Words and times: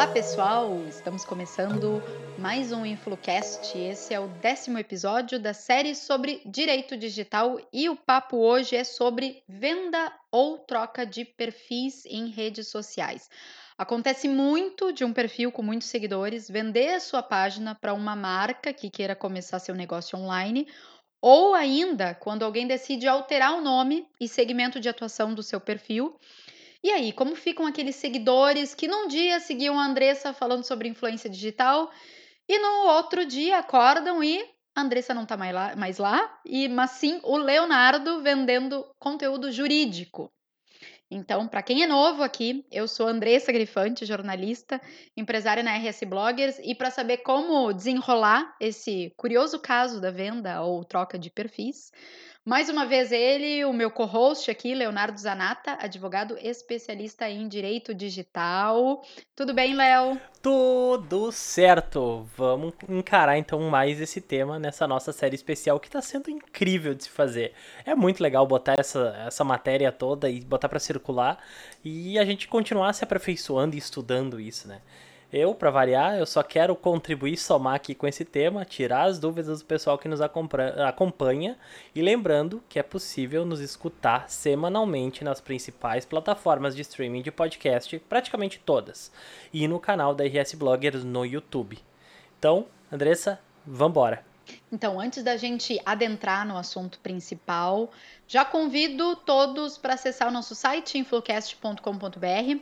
Olá 0.00 0.10
pessoal, 0.10 0.82
estamos 0.88 1.26
começando 1.26 2.02
mais 2.38 2.72
um 2.72 2.86
InfluCast. 2.86 3.76
Esse 3.76 4.14
é 4.14 4.18
o 4.18 4.28
décimo 4.28 4.78
episódio 4.78 5.38
da 5.38 5.52
série 5.52 5.94
sobre 5.94 6.40
direito 6.46 6.96
digital 6.96 7.60
e 7.70 7.86
o 7.86 7.94
papo 7.94 8.38
hoje 8.38 8.76
é 8.76 8.82
sobre 8.82 9.42
venda 9.46 10.10
ou 10.32 10.56
troca 10.56 11.04
de 11.04 11.26
perfis 11.26 12.06
em 12.06 12.30
redes 12.30 12.68
sociais. 12.68 13.28
Acontece 13.76 14.26
muito 14.26 14.90
de 14.90 15.04
um 15.04 15.12
perfil 15.12 15.52
com 15.52 15.62
muitos 15.62 15.88
seguidores 15.88 16.48
vender 16.48 16.94
a 16.94 17.00
sua 17.00 17.22
página 17.22 17.74
para 17.74 17.92
uma 17.92 18.16
marca 18.16 18.72
que 18.72 18.88
queira 18.88 19.14
começar 19.14 19.58
seu 19.58 19.74
negócio 19.74 20.18
online 20.18 20.66
ou 21.20 21.52
ainda 21.52 22.14
quando 22.14 22.42
alguém 22.42 22.66
decide 22.66 23.06
alterar 23.06 23.52
o 23.52 23.60
nome 23.60 24.08
e 24.18 24.26
segmento 24.26 24.80
de 24.80 24.88
atuação 24.88 25.34
do 25.34 25.42
seu 25.42 25.60
perfil 25.60 26.18
e 26.82 26.90
aí, 26.90 27.12
como 27.12 27.34
ficam 27.34 27.66
aqueles 27.66 27.96
seguidores 27.96 28.74
que 28.74 28.88
num 28.88 29.06
dia 29.06 29.38
seguiam 29.40 29.78
a 29.78 29.84
Andressa 29.84 30.32
falando 30.32 30.64
sobre 30.64 30.88
influência 30.88 31.28
digital 31.28 31.90
e 32.48 32.58
no 32.58 32.88
outro 32.88 33.26
dia 33.26 33.58
acordam 33.58 34.24
e 34.24 34.42
a 34.74 34.80
Andressa 34.80 35.12
não 35.12 35.24
está 35.24 35.36
mais 35.36 35.54
lá, 35.54 35.76
mais 35.76 35.98
lá 35.98 36.40
e, 36.44 36.68
mas 36.68 36.92
sim 36.92 37.20
o 37.22 37.36
Leonardo 37.36 38.22
vendendo 38.22 38.84
conteúdo 38.98 39.52
jurídico. 39.52 40.32
Então, 41.10 41.48
para 41.48 41.62
quem 41.62 41.82
é 41.82 41.88
novo 41.88 42.22
aqui, 42.22 42.64
eu 42.70 42.86
sou 42.86 43.08
Andressa 43.08 43.50
Grifante, 43.50 44.06
jornalista, 44.06 44.80
empresária 45.16 45.60
na 45.60 45.76
RS 45.76 46.04
Bloggers, 46.06 46.60
e 46.62 46.72
para 46.72 46.88
saber 46.88 47.18
como 47.18 47.72
desenrolar 47.72 48.54
esse 48.60 49.12
curioso 49.16 49.58
caso 49.58 50.00
da 50.00 50.12
venda 50.12 50.62
ou 50.62 50.84
troca 50.84 51.18
de 51.18 51.28
perfis, 51.28 51.90
mais 52.44 52.70
uma 52.70 52.86
vez 52.86 53.12
ele, 53.12 53.64
o 53.66 53.72
meu 53.72 53.90
co-host 53.90 54.50
aqui, 54.50 54.74
Leonardo 54.74 55.18
Zanata, 55.20 55.76
advogado 55.78 56.38
especialista 56.40 57.28
em 57.28 57.46
direito 57.46 57.94
digital. 57.94 59.02
Tudo 59.36 59.52
bem, 59.52 59.74
Léo? 59.74 60.18
Tudo 60.42 61.30
certo. 61.30 62.26
Vamos 62.36 62.72
encarar 62.88 63.36
então 63.36 63.60
mais 63.68 64.00
esse 64.00 64.20
tema 64.20 64.58
nessa 64.58 64.88
nossa 64.88 65.12
série 65.12 65.34
especial 65.34 65.78
que 65.78 65.88
está 65.88 66.00
sendo 66.00 66.30
incrível 66.30 66.94
de 66.94 67.04
se 67.04 67.10
fazer. 67.10 67.52
É 67.84 67.94
muito 67.94 68.22
legal 68.22 68.46
botar 68.46 68.76
essa, 68.78 69.14
essa 69.26 69.44
matéria 69.44 69.92
toda 69.92 70.30
e 70.30 70.40
botar 70.40 70.68
para 70.68 70.78
circular 70.78 71.38
e 71.84 72.18
a 72.18 72.24
gente 72.24 72.48
continuar 72.48 72.94
se 72.94 73.04
aperfeiçoando 73.04 73.74
e 73.76 73.78
estudando 73.78 74.40
isso, 74.40 74.66
né? 74.66 74.80
Eu, 75.32 75.54
para 75.54 75.70
variar, 75.70 76.18
eu 76.18 76.26
só 76.26 76.42
quero 76.42 76.74
contribuir, 76.74 77.36
somar 77.36 77.76
aqui 77.76 77.94
com 77.94 78.04
esse 78.04 78.24
tema, 78.24 78.64
tirar 78.64 79.04
as 79.04 79.20
dúvidas 79.20 79.60
do 79.60 79.64
pessoal 79.64 79.96
que 79.96 80.08
nos 80.08 80.20
acompanha 80.20 81.56
e 81.94 82.02
lembrando 82.02 82.60
que 82.68 82.80
é 82.80 82.82
possível 82.82 83.44
nos 83.44 83.60
escutar 83.60 84.28
semanalmente 84.28 85.22
nas 85.22 85.40
principais 85.40 86.04
plataformas 86.04 86.74
de 86.74 86.82
streaming 86.82 87.22
de 87.22 87.30
podcast, 87.30 87.96
praticamente 88.08 88.58
todas, 88.58 89.12
e 89.52 89.68
no 89.68 89.78
canal 89.78 90.16
da 90.16 90.24
RS 90.24 90.54
Bloggers 90.54 91.04
no 91.04 91.24
YouTube. 91.24 91.78
Então, 92.36 92.66
Andressa, 92.90 93.38
vambora! 93.64 94.24
Então, 94.72 94.98
antes 94.98 95.22
da 95.22 95.36
gente 95.36 95.80
adentrar 95.86 96.44
no 96.44 96.56
assunto 96.56 96.98
principal, 96.98 97.92
já 98.26 98.44
convido 98.44 99.14
todos 99.14 99.78
para 99.78 99.94
acessar 99.94 100.26
o 100.26 100.32
nosso 100.32 100.56
site 100.56 100.98
influcast.com.br 100.98 102.58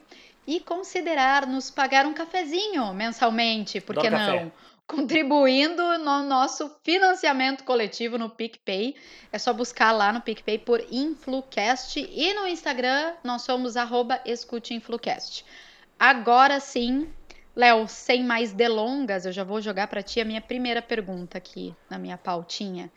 e 0.48 0.58
considerar 0.60 1.46
nos 1.46 1.70
pagar 1.70 2.06
um 2.06 2.14
cafezinho 2.14 2.94
mensalmente, 2.94 3.82
por 3.82 3.98
que 3.98 4.08
não? 4.08 4.50
Contribuindo 4.86 5.82
no 5.98 6.22
nosso 6.22 6.74
financiamento 6.82 7.64
coletivo 7.64 8.16
no 8.16 8.30
PicPay. 8.30 8.96
É 9.30 9.38
só 9.38 9.52
buscar 9.52 9.92
lá 9.92 10.10
no 10.10 10.22
PicPay 10.22 10.56
por 10.56 10.82
InfluCast 10.90 12.00
e 12.00 12.32
no 12.32 12.48
Instagram 12.48 13.12
nós 13.22 13.42
somos 13.42 13.76
arroba 13.76 14.22
escuteinflucast. 14.24 15.44
Agora 15.98 16.58
sim, 16.60 17.12
Léo, 17.54 17.86
sem 17.86 18.24
mais 18.24 18.50
delongas, 18.50 19.26
eu 19.26 19.32
já 19.32 19.44
vou 19.44 19.60
jogar 19.60 19.88
para 19.88 20.02
ti 20.02 20.18
a 20.18 20.24
minha 20.24 20.40
primeira 20.40 20.80
pergunta 20.80 21.36
aqui 21.36 21.76
na 21.90 21.98
minha 21.98 22.16
pautinha. 22.16 22.90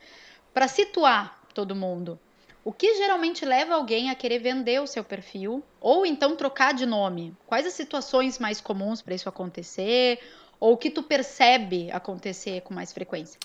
Para 0.53 0.69
situar 0.69 1.37
todo 1.53 1.75
mundo, 1.75 2.17
o 2.63 2.71
que 2.71 2.95
geralmente 2.95 3.43
leva 3.43 3.73
alguém 3.73 4.09
a 4.09 4.15
querer 4.15 4.39
vender 4.39 4.79
o 4.81 4.87
seu 4.87 5.03
perfil 5.03 5.63
ou 5.79 6.05
então 6.05 6.35
trocar 6.35 6.73
de 6.73 6.85
nome? 6.85 7.35
Quais 7.47 7.65
as 7.65 7.73
situações 7.73 8.37
mais 8.37 8.61
comuns 8.61 9.01
para 9.01 9.15
isso 9.15 9.27
acontecer? 9.27 10.19
Ou 10.59 10.73
o 10.73 10.77
que 10.77 10.91
tu 10.91 11.01
percebe 11.01 11.89
acontecer 11.91 12.61
com 12.61 12.73
mais 12.73 12.93
frequência? 12.93 13.39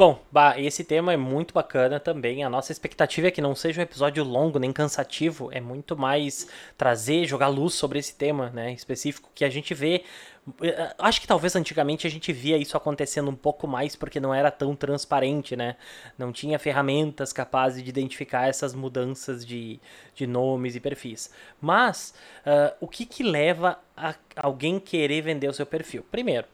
Bom, 0.00 0.18
bah, 0.32 0.58
esse 0.58 0.82
tema 0.82 1.12
é 1.12 1.16
muito 1.18 1.52
bacana 1.52 2.00
também. 2.00 2.42
A 2.42 2.48
nossa 2.48 2.72
expectativa 2.72 3.28
é 3.28 3.30
que 3.30 3.42
não 3.42 3.54
seja 3.54 3.82
um 3.82 3.84
episódio 3.84 4.24
longo 4.24 4.58
nem 4.58 4.72
cansativo, 4.72 5.50
é 5.52 5.60
muito 5.60 5.94
mais 5.94 6.48
trazer, 6.74 7.26
jogar 7.26 7.48
luz 7.48 7.74
sobre 7.74 7.98
esse 7.98 8.14
tema, 8.14 8.48
né, 8.48 8.72
específico 8.72 9.28
que 9.34 9.44
a 9.44 9.50
gente 9.50 9.74
vê. 9.74 10.02
Eh, 10.62 10.94
acho 10.98 11.20
que 11.20 11.26
talvez 11.26 11.54
antigamente 11.54 12.06
a 12.06 12.10
gente 12.10 12.32
via 12.32 12.56
isso 12.56 12.78
acontecendo 12.78 13.30
um 13.30 13.34
pouco 13.34 13.68
mais 13.68 13.94
porque 13.94 14.18
não 14.18 14.32
era 14.32 14.50
tão 14.50 14.74
transparente, 14.74 15.54
né? 15.54 15.76
Não 16.16 16.32
tinha 16.32 16.58
ferramentas 16.58 17.30
capazes 17.30 17.82
de 17.82 17.90
identificar 17.90 18.48
essas 18.48 18.74
mudanças 18.74 19.44
de, 19.44 19.78
de 20.14 20.26
nomes 20.26 20.76
e 20.76 20.80
perfis. 20.80 21.30
Mas 21.60 22.14
uh, 22.46 22.74
o 22.80 22.88
que, 22.88 23.04
que 23.04 23.22
leva 23.22 23.78
a 23.94 24.14
alguém 24.34 24.80
querer 24.80 25.20
vender 25.20 25.48
o 25.48 25.52
seu 25.52 25.66
perfil? 25.66 26.02
Primeiro, 26.10 26.46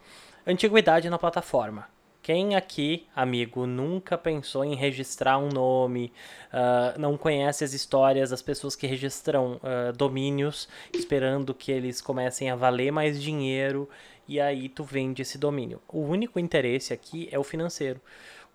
antiguidade 0.45 1.09
na 1.09 1.17
plataforma. 1.17 1.95
Quem 2.27 2.57
aqui, 2.57 3.07
amigo, 3.15 3.69
nunca 3.69 4.19
pensou 4.19 4.65
em 4.65 4.75
registrar 4.75 5.39
um 5.39 5.49
nome, 5.49 6.13
uh, 6.53 6.99
não 6.99 7.17
conhece 7.17 7.63
as 7.63 7.73
histórias 7.73 8.31
das 8.31 8.43
pessoas 8.43 8.75
que 8.75 8.85
registram 8.85 9.61
uh, 9.63 9.93
domínios, 9.97 10.69
esperando 10.93 11.55
que 11.55 11.71
eles 11.71 12.01
comecem 12.01 12.51
a 12.51 12.57
valer 12.57 12.91
mais 12.91 13.23
dinheiro 13.23 13.89
e 14.27 14.41
aí 14.41 14.69
tu 14.69 14.83
vende 14.83 15.23
esse 15.23 15.39
domínio. 15.39 15.81
O 15.87 16.01
único 16.01 16.41
interesse 16.41 16.93
aqui 16.93 17.29
é 17.31 17.39
o 17.39 17.45
financeiro 17.45 18.01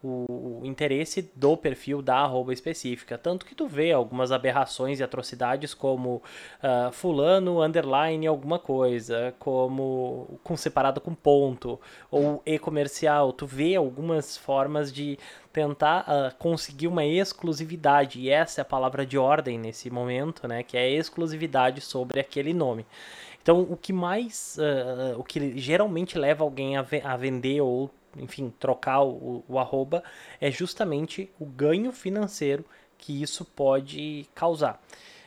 o, 0.03 0.61
o, 0.61 0.65
interesse 0.65 1.31
do 1.35 1.55
perfil 1.55 2.01
da 2.01 2.17
arroba 2.17 2.53
específica. 2.53 3.17
Tanto 3.17 3.45
que 3.45 3.55
tu 3.55 3.67
vê 3.67 3.91
algumas 3.91 4.31
aberrações 4.31 4.99
e 4.99 5.03
atrocidades 5.03 5.73
como 5.73 6.15
uh, 6.15 6.91
fulano 6.91 7.61
underline 7.61 8.25
alguma 8.25 8.57
coisa, 8.57 9.33
como 9.39 10.39
com 10.43 10.57
separado 10.57 10.99
com 10.99 11.13
ponto, 11.13 11.79
ou 12.09 12.41
e-comercial. 12.45 13.31
Tu 13.31 13.45
vê 13.45 13.75
algumas 13.75 14.37
formas 14.37 14.91
de 14.91 15.17
tentar 15.53 16.05
uh, 16.07 16.35
conseguir 16.37 16.87
uma 16.87 17.05
exclusividade, 17.05 18.19
e 18.19 18.29
essa 18.29 18.61
é 18.61 18.63
a 18.63 18.65
palavra 18.65 19.05
de 19.05 19.17
ordem 19.17 19.59
nesse 19.59 19.89
momento, 19.89 20.47
né, 20.47 20.63
que 20.63 20.77
é 20.77 20.89
exclusividade 20.89 21.81
sobre 21.81 22.19
aquele 22.19 22.53
nome. 22.53 22.85
Então, 23.41 23.61
o 23.61 23.75
que 23.75 23.91
mais, 23.91 24.57
uh, 24.57 25.19
o 25.19 25.23
que 25.23 25.57
geralmente 25.57 26.17
leva 26.17 26.43
alguém 26.43 26.77
a, 26.77 26.81
ve 26.81 27.01
a 27.03 27.17
vender 27.17 27.59
ou 27.61 27.89
enfim, 28.17 28.53
trocar 28.59 29.01
o, 29.01 29.43
o 29.47 29.59
arroba, 29.59 30.03
é 30.39 30.51
justamente 30.51 31.31
o 31.39 31.45
ganho 31.45 31.91
financeiro 31.91 32.65
que 32.97 33.21
isso 33.21 33.43
pode 33.43 34.27
causar. 34.35 34.81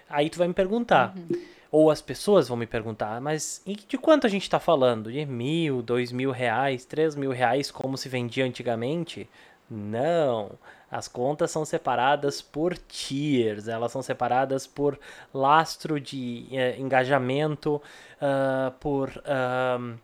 Aí 0.09 0.31
tu 0.31 0.39
vai 0.39 0.47
me 0.47 0.55
perguntar, 0.55 1.15
uhum. 1.17 1.43
ou 1.71 1.91
as 1.91 2.01
pessoas 2.01 2.49
vão 2.49 2.57
me 2.57 2.67
perguntar, 2.67 3.21
mas 3.21 3.63
de 3.67 3.99
quanto 3.99 4.27
a 4.27 4.31
gente 4.31 4.43
está 4.43 4.61
falando? 4.61 5.11
De 5.11 5.25
mil, 5.27 5.83
dois 5.83 6.13
mil 6.13 6.31
reais, 6.31 6.85
três 6.85 7.17
mil 7.17 7.31
reais, 7.31 7.71
como 7.71 7.97
se 7.97 8.09
vendia 8.09 8.45
antigamente? 8.45 9.29
Não, 9.69 10.53
as 10.91 11.09
contas 11.09 11.51
são 11.51 11.65
separadas 11.65 12.41
por 12.41 12.77
tiers, 12.77 13.67
elas 13.67 13.91
são 13.91 14.03
separadas 14.03 14.67
por 14.67 14.99
lastro 15.33 15.99
de 15.99 16.47
eh, 16.53 16.77
engajamento, 16.79 17.83
uh, 18.21 18.71
por 18.79 19.09
uh, 19.09 19.99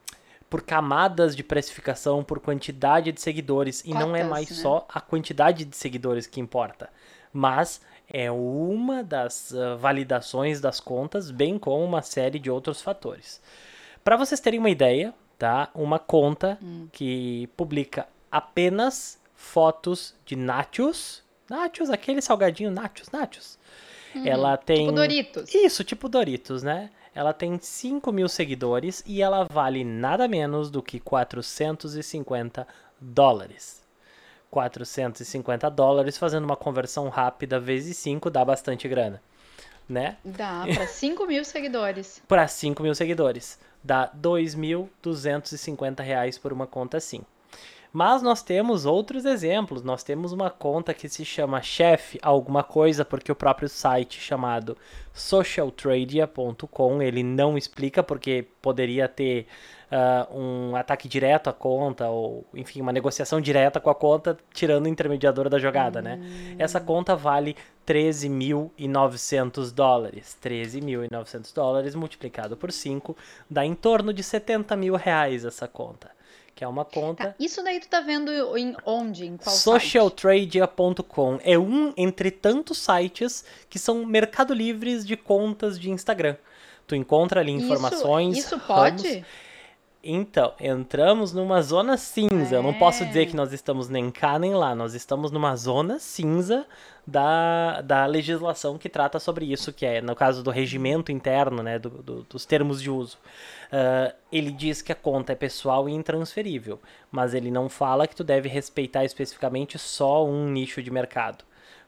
por 0.50 0.62
camadas 0.62 1.36
de 1.36 1.44
precificação, 1.44 2.24
por 2.24 2.40
quantidade 2.40 3.12
de 3.12 3.20
seguidores. 3.20 3.82
E 3.84 3.94
não 3.94 4.16
é 4.16 4.24
mais 4.24 4.50
né? 4.50 4.56
só 4.56 4.86
a 4.92 5.00
quantidade 5.00 5.64
de 5.64 5.76
seguidores 5.76 6.26
que 6.26 6.40
importa, 6.40 6.90
mas 7.32 7.80
é 8.12 8.28
uma 8.30 9.04
das 9.04 9.52
uh, 9.52 9.78
validações 9.78 10.60
das 10.60 10.80
contas, 10.80 11.30
bem 11.30 11.56
como 11.56 11.84
uma 11.84 12.02
série 12.02 12.40
de 12.40 12.50
outros 12.50 12.82
fatores. 12.82 13.40
Para 14.02 14.16
vocês 14.16 14.40
terem 14.40 14.58
uma 14.58 14.70
ideia, 14.70 15.14
tá? 15.38 15.70
Uma 15.72 16.00
conta 16.00 16.58
hum. 16.60 16.88
que 16.90 17.48
publica 17.56 18.08
apenas 18.30 19.20
fotos 19.36 20.14
de 20.26 20.34
nachos, 20.34 21.22
nachos, 21.48 21.88
aquele 21.88 22.20
salgadinho 22.20 22.72
nachos, 22.72 23.10
nachos. 23.10 23.58
Hum, 24.14 24.26
ela 24.26 24.56
tem 24.56 24.86
tipo 24.86 24.92
Doritos. 24.92 25.54
Isso, 25.54 25.84
tipo 25.84 26.08
Doritos, 26.08 26.64
né? 26.64 26.90
Ela 27.20 27.34
tem 27.34 27.58
5 27.60 28.10
mil 28.12 28.30
seguidores 28.30 29.04
e 29.06 29.20
ela 29.20 29.44
vale 29.44 29.84
nada 29.84 30.26
menos 30.26 30.70
do 30.70 30.82
que 30.82 30.98
450 30.98 32.66
dólares. 32.98 33.82
450 34.50 35.70
dólares, 35.70 36.16
fazendo 36.16 36.44
uma 36.44 36.56
conversão 36.56 37.10
rápida 37.10 37.60
vezes 37.60 37.98
5, 37.98 38.30
dá 38.30 38.42
bastante 38.42 38.88
grana. 38.88 39.20
Né? 39.86 40.16
Dá, 40.24 40.64
para 40.74 40.86
5 40.86 41.26
mil 41.28 41.44
seguidores. 41.44 42.22
para 42.26 42.48
5 42.48 42.82
mil 42.82 42.94
seguidores. 42.94 43.58
Dá 43.84 44.10
2.250 44.18 46.02
reais 46.02 46.38
por 46.38 46.54
uma 46.54 46.66
conta 46.66 46.96
assim. 46.96 47.20
Mas 47.92 48.22
nós 48.22 48.42
temos 48.42 48.86
outros 48.86 49.24
exemplos. 49.24 49.82
Nós 49.82 50.04
temos 50.04 50.32
uma 50.32 50.48
conta 50.48 50.94
que 50.94 51.08
se 51.08 51.24
chama 51.24 51.60
Chef 51.60 52.18
alguma 52.22 52.62
coisa, 52.62 53.04
porque 53.04 53.32
o 53.32 53.36
próprio 53.36 53.68
site 53.68 54.20
chamado 54.20 54.76
socialtradia.com, 55.12 57.02
ele 57.02 57.22
não 57.24 57.58
explica 57.58 58.00
porque 58.02 58.46
poderia 58.62 59.08
ter 59.08 59.46
uh, 59.90 60.38
um 60.38 60.76
ataque 60.76 61.08
direto 61.08 61.50
à 61.50 61.52
conta, 61.52 62.08
ou 62.08 62.46
enfim, 62.54 62.80
uma 62.80 62.92
negociação 62.92 63.40
direta 63.40 63.80
com 63.80 63.90
a 63.90 63.94
conta, 63.94 64.38
tirando 64.54 64.84
o 64.84 64.88
intermediador 64.88 65.48
da 65.48 65.58
jogada, 65.58 66.00
né? 66.00 66.20
Hum. 66.22 66.56
Essa 66.58 66.80
conta 66.80 67.16
vale 67.16 67.56
13.900 67.86 69.72
dólares. 69.72 70.38
13.900 70.40 71.52
dólares 71.52 71.96
multiplicado 71.96 72.56
por 72.56 72.70
5 72.70 73.16
dá 73.48 73.66
em 73.66 73.74
torno 73.74 74.12
de 74.12 74.22
70 74.22 74.76
mil 74.76 74.94
reais 74.94 75.44
essa 75.44 75.66
conta. 75.66 76.19
Que 76.60 76.64
é 76.64 76.68
uma 76.68 76.84
conta. 76.84 77.28
Tá, 77.28 77.34
isso 77.40 77.64
daí 77.64 77.80
tu 77.80 77.88
tá 77.88 78.02
vendo 78.02 78.30
em 78.54 78.76
onde? 78.84 79.24
Em 79.24 79.38
qual 79.38 79.56
Socialtradia.com 79.56 81.38
é 81.42 81.58
um 81.58 81.94
entre 81.96 82.30
tantos 82.30 82.76
sites 82.76 83.46
que 83.70 83.78
são 83.78 84.04
mercado 84.04 84.52
livres 84.52 85.06
de 85.06 85.16
contas 85.16 85.80
de 85.80 85.88
Instagram. 85.88 86.36
Tu 86.86 86.94
encontra 86.96 87.40
ali 87.40 87.52
informações. 87.52 88.36
Isso, 88.36 88.56
isso 88.56 88.66
pode? 88.66 89.08
Ramos, 89.08 89.26
então, 90.02 90.54
entramos 90.58 91.32
numa 91.34 91.60
zona 91.60 91.98
cinza. 91.98 92.54
É. 92.54 92.58
Eu 92.58 92.62
não 92.62 92.72
posso 92.72 93.04
dizer 93.04 93.26
que 93.26 93.36
nós 93.36 93.52
estamos 93.52 93.90
nem 93.90 94.10
cá 94.10 94.38
nem 94.38 94.54
lá. 94.54 94.74
Nós 94.74 94.94
estamos 94.94 95.30
numa 95.30 95.54
zona 95.56 95.98
cinza 95.98 96.66
da, 97.06 97.82
da 97.82 98.06
legislação 98.06 98.78
que 98.78 98.88
trata 98.88 99.20
sobre 99.20 99.52
isso, 99.52 99.72
que 99.72 99.84
é, 99.84 100.00
no 100.00 100.14
caso 100.14 100.42
do 100.42 100.50
regimento 100.50 101.12
interno, 101.12 101.62
né, 101.62 101.78
do, 101.78 101.90
do, 101.90 102.22
dos 102.22 102.46
termos 102.46 102.80
de 102.80 102.90
uso. 102.90 103.18
Uh, 103.66 104.14
ele 104.32 104.50
diz 104.50 104.80
que 104.80 104.90
a 104.90 104.94
conta 104.94 105.32
é 105.32 105.36
pessoal 105.36 105.86
e 105.86 105.92
intransferível, 105.92 106.80
mas 107.10 107.34
ele 107.34 107.50
não 107.50 107.68
fala 107.68 108.06
que 108.06 108.16
tu 108.16 108.24
deve 108.24 108.48
respeitar 108.48 109.04
especificamente 109.04 109.78
só 109.78 110.24
um 110.24 110.48
nicho 110.48 110.82
de 110.82 110.90
mercado. 110.90 111.44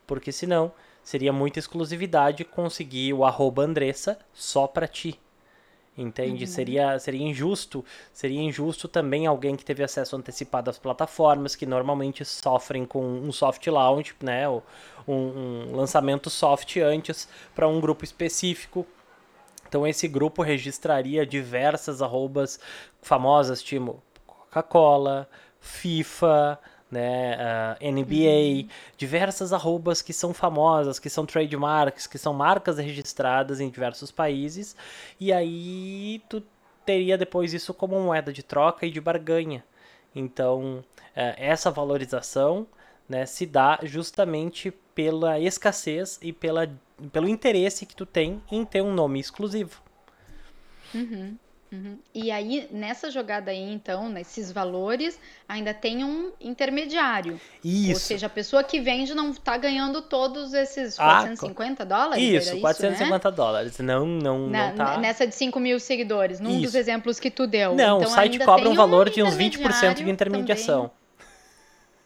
Porque 0.06 0.32
senão, 0.32 0.72
seria 1.02 1.32
muita 1.32 1.58
exclusividade 1.58 2.44
conseguir 2.44 3.14
o 3.14 3.24
arroba 3.24 3.62
Andressa 3.62 4.18
só 4.34 4.66
para 4.66 4.86
ti. 4.86 5.18
Entende? 5.96 6.44
Uhum. 6.44 6.50
Seria, 6.50 6.98
seria 6.98 7.26
injusto. 7.26 7.84
Seria 8.12 8.40
injusto 8.40 8.88
também 8.88 9.26
alguém 9.26 9.54
que 9.54 9.64
teve 9.64 9.84
acesso 9.84 10.16
antecipado 10.16 10.70
às 10.70 10.78
plataformas, 10.78 11.54
que 11.54 11.66
normalmente 11.66 12.24
sofrem 12.24 12.86
com 12.86 13.04
um 13.04 13.30
soft 13.30 13.66
launch, 13.66 14.14
né? 14.22 14.48
Um, 14.48 14.62
um 15.06 15.76
lançamento 15.76 16.30
soft 16.30 16.78
antes 16.78 17.28
para 17.54 17.68
um 17.68 17.80
grupo 17.80 18.04
específico. 18.04 18.86
Então 19.68 19.86
esse 19.86 20.08
grupo 20.08 20.42
registraria 20.42 21.26
diversas 21.26 22.00
arrobas 22.00 22.58
famosas, 23.00 23.62
tipo 23.62 24.02
Coca-Cola, 24.26 25.28
FIFA, 25.60 26.58
né, 26.92 27.34
uh, 27.36 27.38
ah, 27.40 27.90
NBA, 27.90 28.64
uhum. 28.64 28.68
diversas 28.98 29.50
arrobas 29.50 30.02
que 30.02 30.12
são 30.12 30.34
famosas, 30.34 30.98
que 30.98 31.08
são 31.08 31.24
trademarks, 31.24 32.06
que 32.06 32.18
são 32.18 32.34
marcas 32.34 32.76
registradas 32.76 33.60
em 33.60 33.70
diversos 33.70 34.10
países, 34.10 34.76
e 35.18 35.32
aí 35.32 36.22
tu 36.28 36.42
teria 36.84 37.16
depois 37.16 37.54
isso 37.54 37.72
como 37.72 37.98
moeda 37.98 38.30
de 38.30 38.42
troca 38.42 38.84
e 38.84 38.90
de 38.90 39.00
barganha. 39.00 39.64
Então, 40.14 40.84
uh, 41.16 41.34
essa 41.38 41.70
valorização 41.70 42.66
né, 43.08 43.24
se 43.24 43.46
dá 43.46 43.78
justamente 43.82 44.70
pela 44.94 45.40
escassez 45.40 46.18
e 46.20 46.30
pela, 46.30 46.70
pelo 47.10 47.26
interesse 47.26 47.86
que 47.86 47.96
tu 47.96 48.04
tem 48.04 48.42
em 48.50 48.66
ter 48.66 48.82
um 48.82 48.92
nome 48.92 49.18
exclusivo. 49.18 49.82
Uhum. 50.94 51.38
Uhum. 51.72 51.98
E 52.14 52.30
aí, 52.30 52.68
nessa 52.70 53.10
jogada 53.10 53.50
aí, 53.50 53.72
então, 53.72 54.10
nesses 54.10 54.52
valores, 54.52 55.18
ainda 55.48 55.72
tem 55.72 56.04
um 56.04 56.30
intermediário. 56.38 57.40
Isso. 57.64 57.92
Ou 57.92 57.98
seja, 57.98 58.26
a 58.26 58.30
pessoa 58.30 58.62
que 58.62 58.78
vende 58.78 59.14
não 59.14 59.30
está 59.30 59.56
ganhando 59.56 60.02
todos 60.02 60.52
esses 60.52 60.96
450 60.96 61.82
ah, 61.82 61.86
dólares? 61.86 62.22
Isso, 62.22 62.52
isso 62.52 62.60
450 62.60 63.30
né? 63.30 63.36
dólares. 63.36 63.78
Não, 63.78 64.04
não, 64.04 64.48
Na, 64.48 64.68
não 64.68 64.76
tá... 64.76 64.98
Nessa 64.98 65.26
de 65.26 65.34
5 65.34 65.58
mil 65.58 65.80
seguidores, 65.80 66.40
num 66.40 66.50
isso. 66.50 66.60
dos 66.60 66.74
exemplos 66.74 67.18
que 67.18 67.30
tu 67.30 67.46
deu. 67.46 67.74
Não, 67.74 68.00
então, 68.00 68.10
o 68.10 68.14
site 68.14 68.38
cobra 68.40 68.68
um 68.68 68.74
valor 68.74 69.08
um 69.08 69.10
de 69.10 69.22
uns 69.22 69.34
20% 69.34 69.94
de 69.94 70.10
intermediação. 70.10 70.90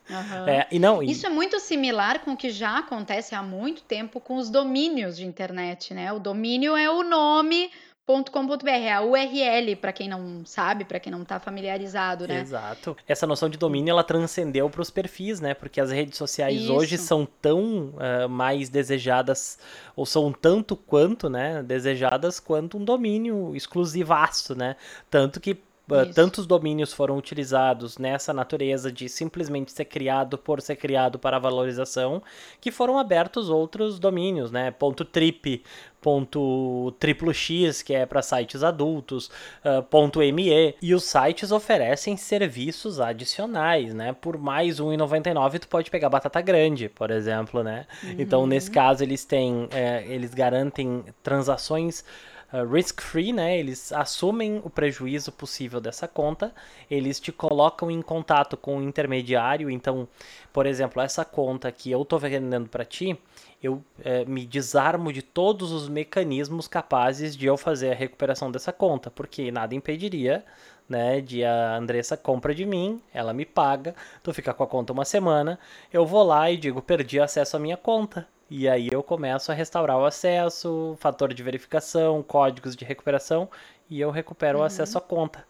Uhum. 0.09 0.49
É, 0.49 0.69
e 0.71 0.79
não, 0.79 1.03
e... 1.03 1.11
Isso 1.11 1.27
é 1.27 1.29
muito 1.29 1.59
similar 1.59 2.21
com 2.21 2.35
o 2.35 2.37
que 2.37 2.51
já 2.51 2.79
acontece 2.79 3.35
há 3.35 3.43
muito 3.43 3.83
tempo 3.83 4.21
com 4.21 4.37
os 4.37 4.49
domínios 4.49 5.17
de 5.17 5.27
internet, 5.27 5.93
né? 5.93 6.13
O 6.13 6.21
domínio 6.21 6.77
é 6.77 6.89
o 6.89 7.03
nome 7.03 7.69
.com.br, 8.07 8.69
é 8.69 8.93
a 8.93 9.03
URL, 9.03 9.75
para 9.75 9.93
quem 9.93 10.09
não 10.09 10.47
sabe, 10.47 10.85
para 10.85 11.01
quem 11.01 11.11
não 11.11 11.23
está 11.23 11.41
familiarizado, 11.41 12.29
né? 12.29 12.41
Exato. 12.41 12.97
Essa 13.07 13.27
noção 13.27 13.49
de 13.49 13.59
domínio, 13.59 13.91
ela 13.91 14.05
transcendeu 14.05 14.71
para 14.71 14.81
os 14.81 14.91
perfis, 14.91 15.41
né? 15.41 15.55
Porque 15.55 15.81
as 15.81 15.91
redes 15.91 16.17
sociais 16.17 16.63
Isso. 16.63 16.73
hoje 16.73 16.99
são 16.99 17.27
tão 17.43 17.95
uh, 17.97 18.29
mais 18.29 18.69
desejadas, 18.69 19.59
ou 19.97 20.07
são 20.07 20.33
tanto 20.33 20.77
quanto, 20.77 21.29
né? 21.29 21.65
Desejadas 21.65 22.39
quanto 22.39 22.79
um 22.79 22.85
domínio 22.85 23.57
exclusivaço, 23.57 24.55
né? 24.55 24.77
Tanto 25.11 25.41
que 25.41 25.59
Uh, 25.89 26.13
tantos 26.13 26.47
domínios 26.47 26.93
foram 26.93 27.17
utilizados 27.17 27.97
nessa 27.97 28.33
natureza 28.33 28.91
de 28.91 29.09
simplesmente 29.09 29.71
ser 29.71 29.85
criado 29.85 30.37
por 30.37 30.61
ser 30.61 30.75
criado 30.75 31.17
para 31.17 31.39
valorização, 31.39 32.21
que 32.61 32.73
foram 32.73 32.99
abertos 32.99 33.49
outros 33.49 34.01
domínios, 34.01 34.51
né? 34.51 34.73
Ponto 34.73 35.05
.trip, 35.05 35.63
ponto 36.01 36.93
triplo 36.99 37.33
X, 37.33 37.83
que 37.83 37.95
é 37.95 38.05
para 38.05 38.21
sites 38.21 38.65
adultos, 38.65 39.31
uh, 39.65 39.83
ponto 39.85 40.19
.me, 40.19 40.75
e 40.83 40.93
os 40.93 41.05
sites 41.05 41.53
oferecem 41.53 42.17
serviços 42.17 42.99
adicionais, 42.99 43.95
né? 43.95 44.13
Por 44.13 44.37
mais 44.37 44.81
R$1,99 44.81 45.61
tu 45.61 45.69
pode 45.69 45.89
pegar 45.89 46.09
batata 46.09 46.41
grande, 46.41 46.89
por 46.89 47.13
exemplo, 47.13 47.63
né? 47.63 47.87
Uhum. 48.03 48.15
Então, 48.19 48.47
nesse 48.47 48.71
caso, 48.71 49.05
eles 49.05 49.25
têm, 49.25 49.69
é, 49.71 50.05
eles 50.09 50.35
garantem 50.35 51.05
transações 51.23 52.05
risk-free, 52.53 53.33
né? 53.33 53.59
Eles 53.59 53.93
assumem 53.93 54.61
o 54.65 54.71
prejuízo 54.71 55.33
possível 55.33 55.81
dessa 55.81 56.07
conta, 56.07 56.53
eles 56.91 57.19
te 57.19 57.33
colocam 57.33 57.91
em 57.91 58.01
contato 58.01 58.57
com 58.57 58.79
o 58.79 58.83
intermediário. 58.83 59.71
Então, 59.71 60.09
por 60.53 60.67
exemplo, 60.67 61.03
essa 61.03 61.25
conta 61.25 61.71
que 61.73 61.91
eu 61.91 62.03
estou 62.03 62.19
vendendo 62.19 62.69
para 62.69 62.85
ti, 62.85 63.19
eu 63.63 63.83
é, 64.05 64.25
me 64.25 64.47
desarmo 64.47 65.13
de 65.13 65.23
todos 65.23 65.73
os 65.73 65.89
mecanismos 65.89 66.69
capazes 66.69 67.37
de 67.37 67.47
eu 67.47 67.57
fazer 67.57 67.93
a 67.93 67.95
recuperação 67.95 68.51
dessa 68.51 68.73
conta, 68.73 69.11
porque 69.11 69.51
nada 69.51 69.75
impediria 69.75 70.45
né, 70.89 71.21
de 71.21 71.45
a 71.45 71.77
Andressa 71.77 72.17
compra 72.17 72.55
de 72.55 72.65
mim, 72.65 73.03
ela 73.13 73.33
me 73.33 73.45
paga, 73.45 73.95
tu 74.23 74.33
fica 74.33 74.55
com 74.55 74.63
a 74.63 74.67
conta 74.67 74.93
uma 74.93 75.05
semana, 75.05 75.59
eu 75.93 76.07
vou 76.07 76.23
lá 76.23 76.51
e 76.51 76.57
digo, 76.57 76.81
perdi 76.81 77.19
acesso 77.21 77.57
à 77.57 77.61
minha 77.61 77.77
conta. 77.77 78.27
E 78.49 78.69
aí 78.69 78.89
eu 78.93 79.03
começo 79.03 79.51
a 79.51 79.55
restaurar 79.55 79.99
o 79.99 80.05
acesso, 80.05 80.97
fator 81.01 81.35
de 81.35 81.43
verificação, 81.43 82.23
códigos 82.23 82.77
de 82.77 82.85
recuperação 82.85 83.49
e 83.91 84.01
eu 84.01 84.11
recupero 84.11 84.59
uhum. 84.59 84.65
o 84.65 84.67
acesso 84.67 84.97
à 84.97 85.01
conta. 85.01 85.45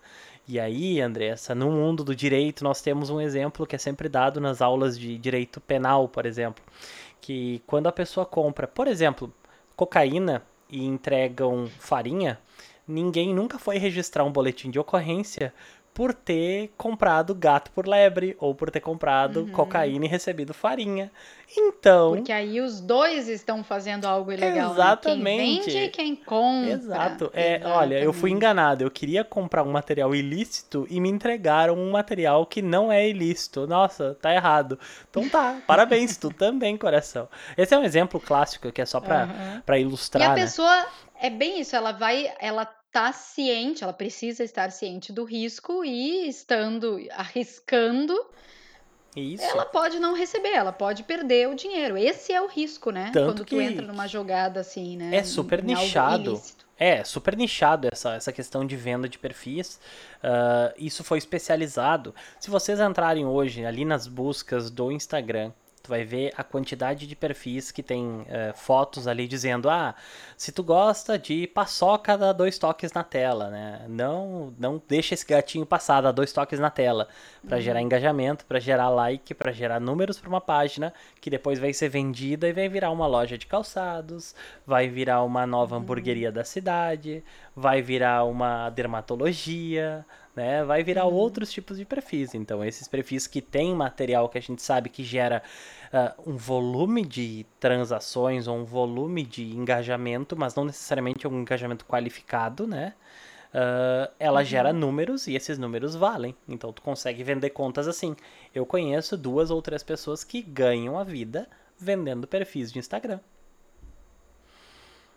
E 0.49 0.59
aí, 0.61 1.01
Andressa, 1.01 1.55
no 1.55 1.71
mundo 1.71 2.03
do 2.03 2.15
direito 2.15 2.65
nós 2.65 2.81
temos 2.81 3.11
um 3.11 3.21
exemplo 3.21 3.67
que 3.67 3.77
é 3.77 3.79
sempre 3.79 4.09
dado 4.09 4.41
nas 4.41 4.63
aulas 4.63 4.99
de 4.99 5.19
direito 5.19 5.61
penal, 5.61 6.09
por 6.09 6.25
exemplo, 6.25 6.65
que 7.21 7.61
quando 7.67 7.87
a 7.89 7.93
pessoa 7.93 8.25
compra, 8.25 8.67
por 8.67 8.87
exemplo, 8.87 9.33
cocaína 9.75 10.43
e 10.71 10.85
entregam 10.85 11.69
farinha, 11.79 12.39
ninguém 12.87 13.35
nunca 13.35 13.59
foi 13.59 13.77
registrar 13.77 14.25
um 14.25 14.33
boletim 14.33 14.71
de 14.71 14.79
ocorrência 14.79 15.53
por 15.97 16.13
ter 16.13 16.75
comprado 16.77 17.35
gato 17.35 17.71
por 17.71 17.89
lebre 17.89 18.37
ou 18.39 18.55
por 18.55 18.71
ter 18.71 18.81
comprado 18.81 19.41
uhum. 19.41 19.51
cocaína 19.51 20.05
e 20.05 20.09
recebido 20.09 20.53
farinha. 20.53 21.11
Então. 21.57 22.17
Porque 22.17 22.31
aí 22.31 22.61
os 22.61 22.83
dois 22.83 23.29
estão 23.29 23.65
fazendo 23.65 24.05
algo 24.05 24.31
ilegal. 24.31 24.75
Exatamente. 24.75 25.23
Né? 25.25 25.37
Quem 25.39 25.63
vende 25.63 25.79
e 25.79 25.89
quem 25.89 26.15
compra. 26.15 26.71
Exato. 26.73 27.31
É, 27.33 27.63
olha, 27.65 27.99
eu 27.99 28.13
fui 28.13 28.31
enganado. 28.31 28.85
Eu 28.85 28.91
queria 28.91 29.25
comprar 29.25 29.63
um 29.63 29.73
material 29.73 30.15
ilícito 30.15 30.87
e 30.91 31.01
me 31.01 31.09
entregaram 31.09 31.79
um 31.79 31.93
material 31.93 32.45
que 32.45 32.61
não 32.61 32.93
é 32.93 33.09
ilícito. 33.09 33.67
Nossa, 33.67 34.19
tá 34.21 34.35
errado. 34.35 34.79
Então 35.09 35.27
tá. 35.31 35.61
Parabéns, 35.67 36.19
tu 36.19 36.29
também, 36.29 36.77
coração. 36.77 37.27
Esse 37.57 37.75
é 37.75 37.79
um 37.79 37.85
exemplo 37.85 38.21
clássico 38.21 38.71
que 38.71 38.83
é 38.83 38.87
só 38.87 39.01
pra, 39.01 39.25
uhum. 39.25 39.61
Pra 39.63 39.79
ilustrar. 39.79 40.23
E 40.23 40.27
a 40.27 40.35
né? 40.35 40.43
pessoa. 40.43 40.87
É 41.19 41.31
bem 41.31 41.61
isso, 41.61 41.75
ela 41.75 41.93
vai, 41.93 42.31
ela 42.39 42.67
está 42.97 43.13
ciente, 43.13 43.85
ela 43.85 43.93
precisa 43.93 44.43
estar 44.43 44.73
ciente 44.73 45.13
do 45.13 45.23
risco 45.23 45.85
e 45.85 46.27
estando 46.27 46.99
arriscando, 47.11 48.19
Isso. 49.15 49.45
ela 49.45 49.67
pode 49.67 50.01
não 50.01 50.15
receber, 50.15 50.55
ela 50.55 50.73
pode 50.73 51.03
perder 51.03 51.47
o 51.49 51.55
dinheiro. 51.55 51.99
Esse 51.99 52.33
é 52.33 52.41
o 52.41 52.47
risco, 52.47 52.91
né? 52.91 53.11
Tanto 53.13 53.27
Quando 53.27 53.45
que 53.45 53.55
tu 53.55 53.61
entra 53.61 53.87
numa 53.87 54.07
jogada 54.07 54.61
assim, 54.61 54.97
né? 54.97 55.15
É 55.15 55.23
super 55.23 55.63
nichado. 55.63 56.41
É, 56.79 57.05
super 57.05 57.37
nichado 57.37 57.89
essa, 57.91 58.15
essa 58.15 58.33
questão 58.33 58.67
de 58.67 58.77
venda 58.77 59.09
de 59.09 59.19
perfis. 59.19 59.79
Uh, 60.23 60.73
isso 60.79 61.05
foi 61.05 61.19
especializado. 61.19 62.15
Se 62.41 62.51
vocês 62.51 62.81
entrarem 62.81 63.27
hoje 63.27 63.65
ali 63.65 63.85
nas 63.85 64.07
buscas 64.07 64.71
do 64.71 64.91
Instagram, 64.91 65.53
Tu 65.87 65.89
vai 65.89 66.05
ver 66.05 66.33
a 66.37 66.43
quantidade 66.43 67.07
de 67.07 67.15
perfis 67.15 67.71
que 67.71 67.81
tem 67.81 68.05
uh, 68.05 68.27
fotos 68.57 69.07
ali 69.07 69.29
dizendo: 69.29 69.71
ah, 69.71 69.95
se 70.37 70.51
tu 70.51 70.65
gosta 70.65 71.17
de 71.17 71.47
paçoca, 71.47 72.19
dá 72.19 72.33
dois 72.33 72.59
toques 72.59 72.93
na 72.93 73.05
tela, 73.05 73.51
né? 73.51 73.87
Não, 73.89 74.53
não 74.59 74.83
deixa 74.89 75.15
esse 75.15 75.25
gatinho 75.25 75.65
passar, 75.65 76.01
dá 76.01 76.11
dois 76.11 76.33
toques 76.33 76.59
na 76.59 76.71
tela. 76.71 77.07
para 77.47 77.59
uhum. 77.59 77.63
gerar 77.63 77.81
engajamento, 77.81 78.45
para 78.47 78.59
gerar 78.59 78.89
like, 78.89 79.33
para 79.33 79.53
gerar 79.53 79.79
números 79.79 80.19
para 80.19 80.29
uma 80.29 80.41
página 80.41 80.93
que 81.21 81.31
depois 81.31 81.61
vai 81.61 81.73
ser 81.73 81.89
vendida 81.89 82.49
e 82.49 82.53
vai 82.53 82.69
virar 82.69 82.91
uma 82.91 83.07
loja 83.07 83.39
de 83.39 83.47
calçados, 83.47 84.35
vai 84.67 84.89
virar 84.89 85.23
uma 85.23 85.47
nova 85.47 85.77
uhum. 85.77 85.83
hamburgueria 85.83 86.33
da 86.33 86.43
cidade, 86.43 87.23
vai 87.55 87.81
virar 87.81 88.25
uma 88.25 88.71
dermatologia 88.71 90.05
né? 90.37 90.63
Vai 90.63 90.85
virar 90.85 91.07
uhum. 91.07 91.15
outros 91.15 91.51
tipos 91.51 91.79
de 91.79 91.85
perfis. 91.87 92.35
Então, 92.35 92.63
esses 92.63 92.87
perfis 92.87 93.27
que 93.27 93.41
têm 93.41 93.75
material 93.75 94.29
que 94.29 94.37
a 94.37 94.41
gente 94.41 94.63
sabe 94.63 94.91
que 94.91 95.03
gera 95.03 95.43
uh, 95.93 96.31
um 96.31 96.37
volume 96.37 97.05
de 97.05 97.47
transações 97.59 98.47
ou 98.47 98.59
um 98.59 98.65
volume 98.65 99.25
de 99.25 99.57
engajamento, 99.57 100.37
mas 100.37 100.55
não 100.55 100.67
necessariamente 100.67 101.27
um 101.27 101.41
engajamento 101.41 101.87
qualificado, 101.87 102.67
né? 102.67 102.93
Uh, 103.55 104.13
ela 104.19 104.41
uhum. 104.41 104.45
gera 104.45 104.73
números 104.73 105.27
e 105.27 105.35
esses 105.35 105.57
números 105.59 105.97
valem. 105.97 106.37
Então, 106.47 106.71
tu 106.73 106.83
consegue 106.83 107.25
vender 107.25 107.51
contas 107.51 107.89
assim. 107.89 108.15
Eu 108.55 108.67
conheço 108.67 109.17
duas 109.17 109.51
ou 109.51 109.63
três 109.63 109.83
pessoas 109.83 110.23
que 110.23 110.43
ganham 110.43 110.99
a 110.99 111.05
vida 111.05 111.49
vendendo 111.79 112.27
perfis 112.27 112.71
de 112.71 112.79
Instagram. 112.79 113.21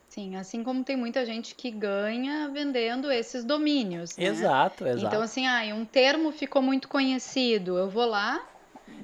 Sim, 0.09 0.35
assim 0.35 0.63
como 0.63 0.83
tem 0.83 0.97
muita 0.97 1.23
gente 1.23 1.53
que 1.53 1.69
ganha 1.69 2.49
vendendo 2.49 3.11
esses 3.11 3.45
domínios, 3.45 4.17
né? 4.17 4.25
Exato, 4.25 4.87
exato. 4.87 5.05
Então, 5.05 5.21
assim, 5.21 5.45
ah, 5.45 5.61
um 5.75 5.85
termo 5.85 6.31
ficou 6.31 6.63
muito 6.63 6.87
conhecido, 6.87 7.77
eu 7.77 7.87
vou 7.87 8.05
lá, 8.05 8.43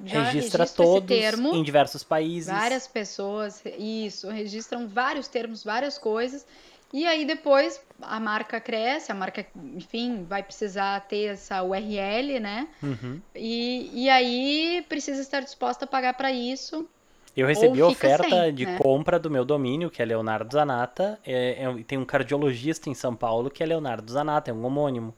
já 0.04 0.24
registra 0.24 0.66
todos 0.66 1.06
termo, 1.06 1.54
em 1.54 1.62
diversos 1.62 2.02
países. 2.02 2.48
Várias 2.52 2.88
pessoas, 2.88 3.62
isso, 3.78 4.28
registram 4.28 4.88
vários 4.88 5.28
termos, 5.28 5.62
várias 5.62 5.96
coisas, 5.96 6.44
e 6.92 7.06
aí 7.06 7.24
depois 7.24 7.80
a 8.02 8.18
marca 8.18 8.60
cresce, 8.60 9.12
a 9.12 9.14
marca, 9.14 9.46
enfim, 9.54 10.24
vai 10.24 10.42
precisar 10.42 11.00
ter 11.02 11.34
essa 11.34 11.62
URL, 11.62 12.40
né? 12.40 12.68
Uhum. 12.82 13.20
E, 13.32 13.90
e 13.92 14.10
aí 14.10 14.84
precisa 14.88 15.20
estar 15.20 15.40
disposta 15.40 15.84
a 15.84 15.88
pagar 15.88 16.14
para 16.14 16.32
isso. 16.32 16.88
Eu 17.36 17.46
recebi 17.46 17.82
a 17.82 17.86
oferta 17.86 18.28
sem, 18.28 18.54
de 18.54 18.64
né? 18.64 18.78
compra 18.78 19.18
do 19.18 19.30
meu 19.30 19.44
domínio, 19.44 19.90
que 19.90 20.00
é 20.00 20.04
Leonardo 20.06 20.50
Zanata. 20.50 21.20
É, 21.24 21.64
é, 21.64 21.82
tem 21.86 21.98
um 21.98 22.04
cardiologista 22.04 22.88
em 22.88 22.94
São 22.94 23.14
Paulo 23.14 23.50
que 23.50 23.62
é 23.62 23.66
Leonardo 23.66 24.10
Zanata, 24.10 24.50
é 24.50 24.54
um 24.54 24.64
homônimo. 24.64 25.14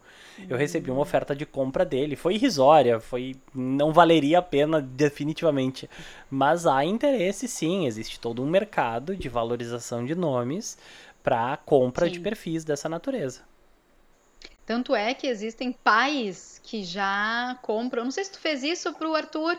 Eu 0.48 0.56
recebi 0.56 0.90
uma 0.90 1.00
oferta 1.00 1.34
de 1.34 1.46
compra 1.46 1.84
dele. 1.84 2.16
Foi 2.16 2.34
irrisória, 2.34 2.98
foi 2.98 3.36
não 3.54 3.92
valeria 3.92 4.40
a 4.40 4.42
pena 4.42 4.80
definitivamente. 4.80 5.88
Mas 6.28 6.66
há 6.66 6.84
interesse 6.84 7.46
sim, 7.46 7.86
existe 7.86 8.18
todo 8.18 8.42
um 8.42 8.46
mercado 8.46 9.16
de 9.16 9.28
valorização 9.28 10.04
de 10.04 10.16
nomes 10.16 10.76
para 11.22 11.56
compra 11.58 12.06
sim. 12.06 12.12
de 12.12 12.20
perfis 12.20 12.64
dessa 12.64 12.88
natureza. 12.88 13.42
Tanto 14.66 14.94
é 14.94 15.14
que 15.14 15.26
existem 15.26 15.72
pais 15.72 16.60
que 16.64 16.82
já 16.82 17.56
compram. 17.62 18.04
Não 18.04 18.10
sei 18.10 18.24
se 18.24 18.32
tu 18.32 18.40
fez 18.40 18.62
isso 18.64 18.92
para 18.92 19.08
o 19.08 19.14
Arthur 19.14 19.56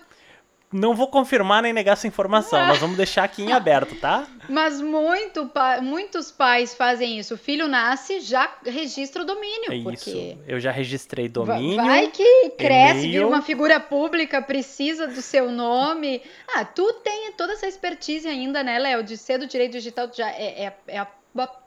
não 0.71 0.93
vou 0.93 1.07
confirmar 1.07 1.63
nem 1.63 1.73
negar 1.73 1.93
essa 1.93 2.07
informação. 2.07 2.65
Nós 2.67 2.77
vamos 2.79 2.95
deixar 2.95 3.23
aqui 3.23 3.43
em 3.43 3.51
aberto, 3.51 3.95
tá? 3.95 4.27
Mas 4.47 4.81
muito, 4.81 5.49
muitos 5.81 6.31
pais 6.31 6.73
fazem 6.73 7.19
isso. 7.19 7.33
O 7.33 7.37
filho 7.37 7.67
nasce, 7.67 8.19
já 8.19 8.49
registra 8.65 9.23
o 9.23 9.25
domínio. 9.25 9.71
É 9.71 9.75
isso. 9.75 10.37
Eu 10.47 10.59
já 10.59 10.71
registrei 10.71 11.27
domínio. 11.27 11.77
Vai 11.77 12.07
que 12.07 12.51
cresce, 12.51 13.07
vira 13.07 13.27
uma 13.27 13.41
figura 13.41 13.79
pública, 13.79 14.41
precisa 14.41 15.07
do 15.07 15.21
seu 15.21 15.51
nome. 15.51 16.21
Ah, 16.55 16.63
tu 16.63 16.93
tem 17.03 17.31
toda 17.33 17.53
essa 17.53 17.67
expertise 17.67 18.27
ainda, 18.27 18.63
né, 18.63 18.77
Léo? 18.79 19.03
De 19.03 19.17
ser 19.17 19.37
do 19.37 19.47
direito 19.47 19.73
digital, 19.73 20.09
já 20.13 20.29
é, 20.29 20.65
é, 20.65 20.73
é 20.87 20.99
a 20.99 21.07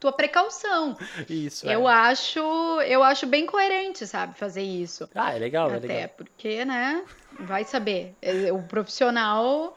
tua 0.00 0.12
precaução. 0.12 0.97
Isso. 1.28 1.66
Eu 1.66 1.88
é. 1.88 1.92
acho, 1.92 2.40
eu 2.83 3.02
acho 3.02 3.26
bem 3.26 3.47
coerente, 3.47 4.07
sabe, 4.07 4.37
fazer 4.37 4.62
isso. 4.62 5.09
Ah, 5.14 5.35
é 5.35 5.38
legal, 5.38 5.69
Até 5.69 5.76
é 5.76 5.81
legal. 5.81 6.09
Porque, 6.16 6.64
né? 6.64 7.04
Vai 7.40 7.64
saber. 7.64 8.14
É, 8.21 8.52
o 8.52 8.62
profissional. 8.62 9.76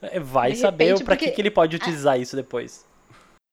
É, 0.00 0.20
vai 0.20 0.54
saber 0.54 0.94
para 0.96 1.16
porque... 1.16 1.26
que, 1.26 1.32
que 1.32 1.40
ele 1.40 1.50
pode 1.50 1.76
utilizar 1.76 2.20
isso 2.20 2.36
depois. 2.36 2.86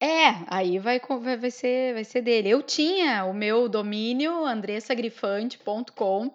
É, 0.00 0.44
aí 0.48 0.78
vai, 0.78 1.00
vai, 1.00 1.36
vai, 1.36 1.50
ser, 1.50 1.94
vai 1.94 2.04
ser 2.04 2.20
dele. 2.20 2.50
Eu 2.50 2.62
tinha 2.62 3.24
o 3.24 3.32
meu 3.32 3.68
domínio, 3.68 4.44
andressagrifante.com, 4.44 6.30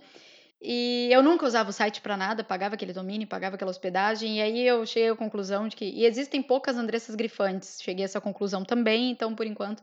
e 0.62 1.10
eu 1.12 1.24
nunca 1.24 1.46
usava 1.46 1.72
o 1.72 1.74
site 1.74 2.02
para 2.02 2.16
nada, 2.16 2.44
pagava 2.44 2.76
aquele 2.76 2.94
domínio, 2.94 3.28
pagava 3.28 3.56
aquela 3.56 3.72
hospedagem, 3.72 4.38
e 4.38 4.42
aí 4.42 4.68
eu 4.68 4.86
cheguei 4.86 5.10
à 5.10 5.16
conclusão 5.16 5.68
de 5.68 5.76
que. 5.76 5.86
E 5.86 6.06
existem 6.06 6.42
poucas 6.42 6.78
Andressas 6.78 7.16
Grifantes, 7.16 7.80
cheguei 7.82 8.04
a 8.04 8.06
essa 8.06 8.22
conclusão 8.22 8.64
também, 8.64 9.10
então 9.10 9.34
por 9.34 9.48
enquanto 9.48 9.82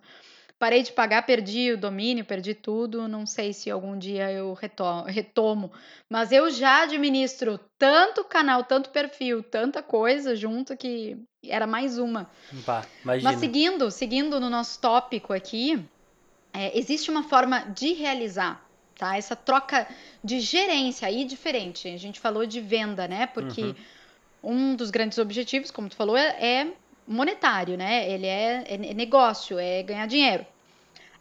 parei 0.59 0.83
de 0.83 0.93
pagar, 0.93 1.23
perdi 1.23 1.73
o 1.73 1.79
domínio, 1.79 2.25
perdi 2.25 2.55
tudo. 2.55 3.09
Não 3.09 3.25
sei 3.25 3.53
se 3.53 3.71
algum 3.71 3.97
dia 3.99 4.31
eu 4.31 4.53
retomo, 4.55 5.05
retomo, 5.05 5.73
mas 6.09 6.33
eu 6.33 6.51
já 6.51 6.83
administro 6.83 7.59
tanto 7.79 8.25
canal, 8.25 8.65
tanto 8.65 8.91
perfil, 8.91 9.43
tanta 9.43 9.83
coisa 9.83 10.35
junto 10.35 10.77
que 10.77 11.17
era 11.45 11.67
mais 11.67 11.99
uma. 11.99 12.31
Bah. 12.67 12.85
Mas 13.05 13.39
seguindo, 13.39 13.91
seguindo 13.91 14.41
no 14.41 14.51
nosso 14.51 14.81
tópico 14.81 15.33
aqui, 15.33 15.85
é, 16.53 16.77
existe 16.79 17.11
uma 17.11 17.23
forma 17.23 17.61
de 17.61 17.93
realizar. 17.95 18.68
Tá? 18.99 19.17
Essa 19.17 19.37
troca 19.37 19.87
de 20.23 20.41
gerência 20.41 21.07
aí 21.07 21.25
diferente. 21.25 21.87
A 21.87 21.97
gente 21.97 22.19
falou 22.19 22.45
de 22.45 22.61
venda, 22.61 23.07
né? 23.07 23.29
Porque 23.29 23.63
uhum. 23.63 23.75
um 24.43 24.75
dos 24.75 24.91
grandes 24.91 25.19
objetivos, 25.19 25.71
como 25.71 25.89
tu 25.89 25.95
falou, 25.95 26.17
é, 26.17 26.37
é 26.41 26.73
monetário, 27.07 27.79
né? 27.79 28.11
Ele 28.11 28.27
é, 28.27 28.65
é, 28.67 28.95
negócio, 28.95 29.57
é 29.57 29.85
ganhar 29.85 30.07
dinheiro. 30.07 30.45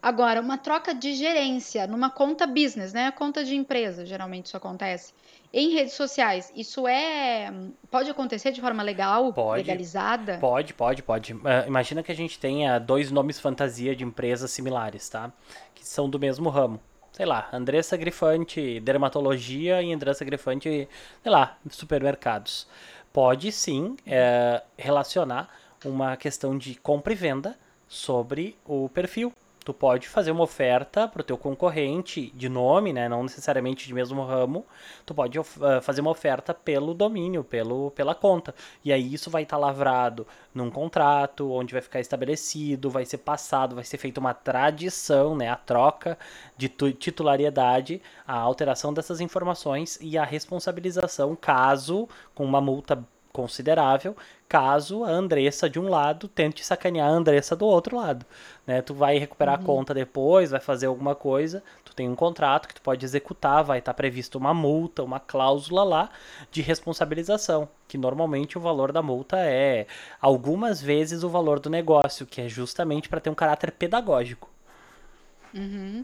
Agora, 0.02 0.42
uma 0.42 0.58
troca 0.58 0.94
de 0.94 1.14
gerência 1.14 1.86
numa 1.86 2.10
conta 2.10 2.48
business, 2.48 2.94
né? 2.94 3.12
Conta 3.12 3.44
de 3.44 3.56
empresa, 3.56 4.06
geralmente 4.06 4.48
isso 4.48 4.58
acontece. 4.58 5.14
Em 5.54 5.74
redes 5.74 5.94
sociais, 5.94 6.52
isso 6.56 6.88
é. 6.88 7.54
Pode 7.92 8.10
acontecer 8.10 8.52
de 8.52 8.60
forma 8.60 8.84
legal, 8.84 9.32
pode, 9.34 9.62
legalizada? 9.62 10.38
Pode, 10.40 10.74
pode, 10.74 11.04
pode. 11.04 11.34
Uh, 11.34 11.40
imagina 11.68 12.02
que 12.02 12.12
a 12.12 12.16
gente 12.16 12.38
tenha 12.38 12.80
dois 12.80 13.12
nomes 13.12 13.40
fantasia 13.40 13.96
de 13.96 14.04
empresas 14.04 14.52
similares, 14.52 15.08
tá? 15.10 15.32
Que 15.76 15.88
são 15.88 16.10
do 16.10 16.20
mesmo 16.20 16.50
ramo. 16.50 16.80
Sei 17.18 17.26
lá, 17.26 17.50
Andressa 17.52 17.98
Grifante, 17.98 18.80
dermatologia 18.80 19.82
e 19.82 19.92
Andressa 19.92 20.24
Grifante, 20.24 20.88
sei 21.24 21.32
lá, 21.32 21.58
supermercados. 21.68 22.68
Pode 23.12 23.52
sim 23.52 23.98
é, 24.06 24.62
relacionar 24.78 25.50
uma 25.84 26.16
questão 26.16 26.56
de 26.56 26.76
compra 26.76 27.14
e 27.14 27.16
venda 27.16 27.58
sobre 27.88 28.56
o 28.64 28.88
perfil. 28.90 29.34
Tu 29.68 29.74
pode 29.74 30.08
fazer 30.08 30.32
uma 30.32 30.46
oferta 30.46 31.10
para 31.10 31.20
o 31.20 31.24
teu 31.26 31.38
concorrente 31.38 32.32
de 32.34 32.48
nome, 32.48 32.94
né, 32.94 33.10
não 33.10 33.22
necessariamente 33.22 33.86
de 33.86 33.94
mesmo 33.94 34.24
ramo. 34.24 34.66
Tu 35.06 35.14
pode 35.14 35.38
uh, 35.38 35.46
fazer 35.82 36.00
uma 36.00 36.10
oferta 36.10 36.54
pelo 36.54 36.94
domínio, 36.94 37.44
pelo, 37.44 37.92
pela 37.92 38.16
conta. 38.16 38.56
E 38.82 38.94
aí 38.94 39.14
isso 39.14 39.30
vai 39.30 39.44
estar 39.44 39.58
tá 39.58 39.60
lavrado 39.60 40.26
num 40.56 40.72
contrato, 40.72 41.52
onde 41.52 41.74
vai 41.74 41.82
ficar 41.82 42.00
estabelecido, 42.00 42.90
vai 42.90 43.04
ser 43.04 43.18
passado, 43.18 43.76
vai 43.76 43.84
ser 43.84 43.98
feita 43.98 44.22
uma 44.22 44.34
tradição, 44.34 45.36
né, 45.36 45.50
a 45.50 45.58
troca 45.58 46.18
de 46.56 46.70
titularidade, 46.70 48.02
a 48.26 48.38
alteração 48.38 48.94
dessas 48.94 49.20
informações 49.20 50.00
e 50.02 50.18
a 50.18 50.24
responsabilização 50.24 51.36
caso 51.36 52.08
com 52.34 52.46
uma 52.46 52.62
multa 52.62 53.06
considerável 53.38 54.18
caso 54.50 55.04
a 55.04 55.10
Andressa 55.10 55.70
de 55.70 55.80
um 55.80 55.88
lado 55.88 56.28
tente 56.28 56.66
sacanear 56.66 57.08
a 57.08 57.12
Andressa 57.12 57.56
do 57.56 57.68
outro 57.68 57.98
lado. 57.98 58.26
Né? 58.66 58.82
Tu 58.82 58.96
vai 58.96 59.20
recuperar 59.20 59.58
uhum. 59.58 59.64
a 59.64 59.66
conta 59.66 59.94
depois, 59.94 60.50
vai 60.50 60.60
fazer 60.60 60.88
alguma 60.88 61.14
coisa, 61.14 61.62
tu 61.86 61.94
tem 61.94 62.10
um 62.10 62.16
contrato 62.16 62.68
que 62.68 62.74
tu 62.74 62.82
pode 62.82 63.06
executar, 63.06 63.64
vai 63.64 63.78
estar 63.78 63.94
tá 63.94 63.96
previsto 63.96 64.40
uma 64.40 64.56
multa, 64.56 65.04
uma 65.04 65.20
cláusula 65.20 65.84
lá 65.84 66.10
de 66.52 66.64
responsabilização, 66.64 67.70
que 67.88 67.98
normalmente 67.98 68.58
o 68.58 68.62
valor 68.62 68.92
da 68.92 69.04
multa 69.04 69.38
é 69.38 69.86
algumas 70.20 70.82
vezes 70.82 71.22
o 71.22 71.30
valor 71.30 71.60
do 71.60 71.70
negócio, 71.70 72.26
que 72.26 72.42
é 72.42 72.50
justamente 72.50 73.08
para 73.08 73.20
ter 73.20 73.30
um 73.30 73.36
caráter 73.36 73.72
pedagógico. 73.72 74.50
Uhum. 75.54 76.04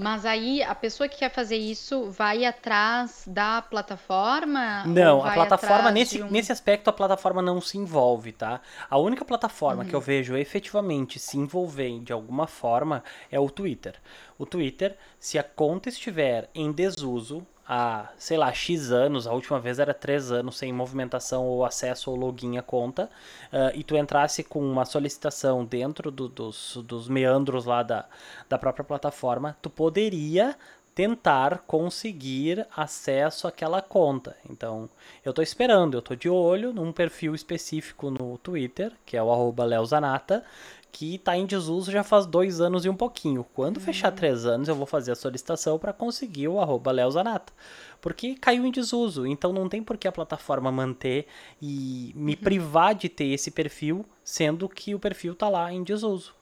Mas 0.00 0.24
aí 0.24 0.62
a 0.62 0.74
pessoa 0.74 1.08
que 1.08 1.18
quer 1.18 1.30
fazer 1.30 1.56
isso 1.56 2.10
vai 2.10 2.44
atrás 2.44 3.24
da 3.26 3.60
plataforma? 3.60 4.84
Não, 4.86 5.24
a 5.24 5.32
plataforma, 5.32 5.90
nesse, 5.90 6.22
um... 6.22 6.30
nesse 6.30 6.50
aspecto, 6.50 6.88
a 6.88 6.92
plataforma 6.92 7.42
não 7.42 7.60
se 7.60 7.76
envolve, 7.76 8.32
tá? 8.32 8.62
A 8.88 8.96
única 8.96 9.24
plataforma 9.24 9.82
uhum. 9.82 9.88
que 9.88 9.94
eu 9.94 10.00
vejo 10.00 10.36
efetivamente 10.36 11.18
se 11.18 11.36
envolver 11.36 12.00
de 12.00 12.12
alguma 12.12 12.46
forma 12.46 13.04
é 13.30 13.38
o 13.38 13.50
Twitter. 13.50 13.96
O 14.38 14.46
Twitter, 14.46 14.96
se 15.18 15.38
a 15.38 15.42
conta 15.42 15.90
estiver 15.90 16.48
em 16.54 16.72
desuso, 16.72 17.46
há, 17.72 18.08
sei 18.18 18.36
lá, 18.36 18.52
X 18.52 18.90
anos, 18.90 19.28
a 19.28 19.32
última 19.32 19.60
vez 19.60 19.78
era 19.78 19.94
3 19.94 20.32
anos 20.32 20.58
sem 20.58 20.72
movimentação 20.72 21.46
ou 21.46 21.64
acesso 21.64 22.10
ou 22.10 22.16
login 22.16 22.58
à 22.58 22.62
conta, 22.62 23.04
uh, 23.04 23.70
e 23.76 23.84
tu 23.84 23.96
entrasse 23.96 24.42
com 24.42 24.58
uma 24.58 24.84
solicitação 24.84 25.64
dentro 25.64 26.10
do, 26.10 26.28
dos, 26.28 26.78
dos 26.84 27.08
meandros 27.08 27.66
lá 27.66 27.84
da, 27.84 28.06
da 28.48 28.58
própria 28.58 28.84
plataforma, 28.84 29.56
tu 29.62 29.70
poderia 29.70 30.56
tentar 30.96 31.58
conseguir 31.68 32.66
acesso 32.76 33.46
àquela 33.46 33.80
conta. 33.80 34.36
Então, 34.50 34.90
eu 35.24 35.30
estou 35.30 35.42
esperando, 35.44 35.94
eu 35.94 36.00
estou 36.00 36.16
de 36.16 36.28
olho 36.28 36.72
num 36.72 36.90
perfil 36.90 37.36
específico 37.36 38.10
no 38.10 38.36
Twitter, 38.38 38.92
que 39.06 39.16
é 39.16 39.22
o 39.22 39.30
arroba 39.30 39.64
leozanata, 39.64 40.44
que 40.90 41.16
está 41.16 41.36
em 41.36 41.46
desuso 41.46 41.90
já 41.90 42.02
faz 42.02 42.26
dois 42.26 42.60
anos 42.60 42.84
e 42.84 42.88
um 42.88 42.96
pouquinho. 42.96 43.44
Quando 43.54 43.76
uhum. 43.76 43.82
fechar 43.82 44.10
três 44.10 44.44
anos, 44.44 44.68
eu 44.68 44.74
vou 44.74 44.86
fazer 44.86 45.12
a 45.12 45.16
solicitação 45.16 45.78
para 45.78 45.92
conseguir 45.92 46.48
o 46.48 46.60
arroba 46.60 46.90
leozanata. 46.90 47.52
Porque 48.00 48.34
caiu 48.34 48.66
em 48.66 48.70
desuso, 48.70 49.26
então 49.26 49.52
não 49.52 49.68
tem 49.68 49.82
por 49.82 49.96
que 49.96 50.08
a 50.08 50.12
plataforma 50.12 50.72
manter 50.72 51.26
e 51.60 52.12
me 52.14 52.32
uhum. 52.32 52.38
privar 52.40 52.94
de 52.94 53.08
ter 53.08 53.26
esse 53.26 53.50
perfil, 53.50 54.04
sendo 54.24 54.68
que 54.68 54.94
o 54.94 54.98
perfil 54.98 55.32
está 55.32 55.48
lá 55.48 55.72
em 55.72 55.82
desuso. 55.82 56.39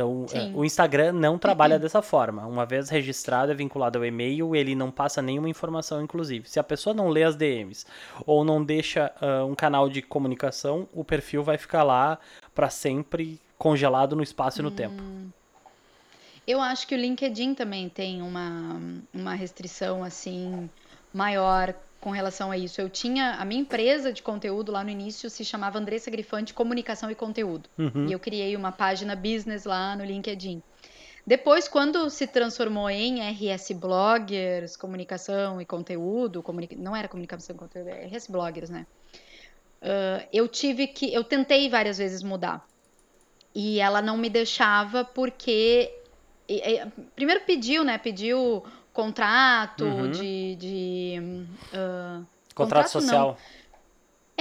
Então, 0.00 0.24
é, 0.32 0.40
Sim. 0.40 0.54
o 0.54 0.64
Instagram 0.64 1.12
não 1.12 1.38
trabalha 1.38 1.74
uhum. 1.76 1.80
dessa 1.82 2.00
forma. 2.00 2.46
Uma 2.46 2.64
vez 2.64 2.88
registrado, 2.88 3.52
é 3.52 3.54
vinculado 3.54 3.98
ao 3.98 4.04
e-mail, 4.04 4.56
ele 4.56 4.74
não 4.74 4.90
passa 4.90 5.20
nenhuma 5.20 5.48
informação, 5.48 6.02
inclusive. 6.02 6.48
Se 6.48 6.58
a 6.58 6.64
pessoa 6.64 6.94
não 6.94 7.08
lê 7.08 7.22
as 7.22 7.36
DMs 7.36 7.84
ou 8.24 8.42
não 8.42 8.64
deixa 8.64 9.12
uh, 9.20 9.44
um 9.44 9.54
canal 9.54 9.90
de 9.90 10.00
comunicação, 10.00 10.88
o 10.94 11.04
perfil 11.04 11.42
vai 11.42 11.58
ficar 11.58 11.82
lá 11.82 12.18
para 12.54 12.70
sempre 12.70 13.38
congelado 13.58 14.16
no 14.16 14.22
espaço 14.22 14.60
e 14.60 14.62
no 14.62 14.70
hum. 14.70 14.74
tempo. 14.74 15.02
Eu 16.46 16.62
acho 16.62 16.86
que 16.86 16.94
o 16.94 16.98
LinkedIn 16.98 17.54
também 17.54 17.88
tem 17.90 18.22
uma, 18.22 18.80
uma 19.12 19.34
restrição 19.34 20.02
assim 20.02 20.70
maior 21.12 21.74
com 22.00 22.10
relação 22.10 22.50
a 22.50 22.56
isso. 22.56 22.80
Eu 22.80 22.88
tinha 22.88 23.34
a 23.34 23.44
minha 23.44 23.60
empresa 23.60 24.12
de 24.12 24.22
conteúdo 24.22 24.72
lá 24.72 24.82
no 24.82 24.90
início 24.90 25.28
se 25.28 25.44
chamava 25.44 25.78
Andressa 25.78 26.10
Grifante 26.10 26.54
Comunicação 26.54 27.10
e 27.10 27.14
Conteúdo. 27.14 27.68
Uhum. 27.78 28.06
E 28.08 28.12
eu 28.12 28.18
criei 28.18 28.56
uma 28.56 28.72
página 28.72 29.14
business 29.14 29.64
lá 29.64 29.94
no 29.94 30.04
LinkedIn. 30.04 30.62
Depois, 31.26 31.68
quando 31.68 32.08
se 32.08 32.26
transformou 32.26 32.88
em 32.88 33.20
RS 33.20 33.72
Bloggers, 33.72 34.76
comunicação 34.76 35.60
e 35.60 35.66
conteúdo, 35.66 36.42
comunica... 36.42 36.74
não 36.76 36.96
era 36.96 37.06
comunicação 37.06 37.54
e 37.54 37.58
conteúdo, 37.58 37.88
é 37.88 38.06
RS 38.06 38.26
Bloggers, 38.28 38.70
né? 38.70 38.86
Uh, 39.82 40.26
eu 40.32 40.48
tive 40.48 40.86
que, 40.86 41.12
eu 41.12 41.22
tentei 41.22 41.68
várias 41.68 41.98
vezes 41.98 42.22
mudar 42.22 42.66
e 43.54 43.80
ela 43.80 44.02
não 44.02 44.16
me 44.16 44.28
deixava 44.28 45.04
porque 45.04 45.90
primeiro 47.14 47.42
pediu, 47.44 47.84
né? 47.84 47.96
Pediu 47.96 48.64
contrato 49.02 49.84
uhum. 49.84 50.10
de. 50.10 50.56
de 50.56 51.46
uh, 51.68 52.26
contrato, 52.54 52.54
contrato, 52.54 52.88
social. 52.90 53.28
Não. 53.28 53.60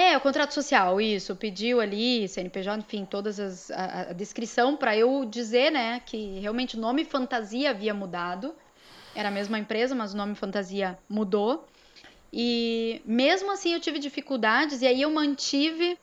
É, 0.03 0.15
o 0.15 0.21
contrato 0.21 0.53
social, 0.53 1.01
isso. 1.01 1.35
Pediu 1.35 1.81
ali, 1.81 2.27
CNPJ, 2.27 2.79
enfim, 2.79 3.05
todas 3.05 3.39
as. 3.39 3.71
a, 3.71 4.09
a 4.09 4.13
descrição 4.13 4.75
para 4.75 4.95
eu 4.95 5.25
dizer, 5.25 5.71
né, 5.71 6.01
que 6.05 6.39
realmente 6.39 6.77
o 6.77 6.79
nome 6.79 7.05
fantasia 7.05 7.71
havia 7.71 7.93
mudado. 7.93 8.53
Era 9.15 9.29
a 9.29 9.31
mesma 9.31 9.57
empresa, 9.57 9.95
mas 9.95 10.13
o 10.13 10.17
nome 10.17 10.35
fantasia 10.35 10.97
mudou. 11.09 11.67
E 12.31 13.01
mesmo 13.05 13.51
assim 13.51 13.73
eu 13.73 13.79
tive 13.79 13.97
dificuldades, 13.99 14.81
e 14.81 14.87
aí 14.87 15.01
eu 15.01 15.09
mantive 15.09 15.97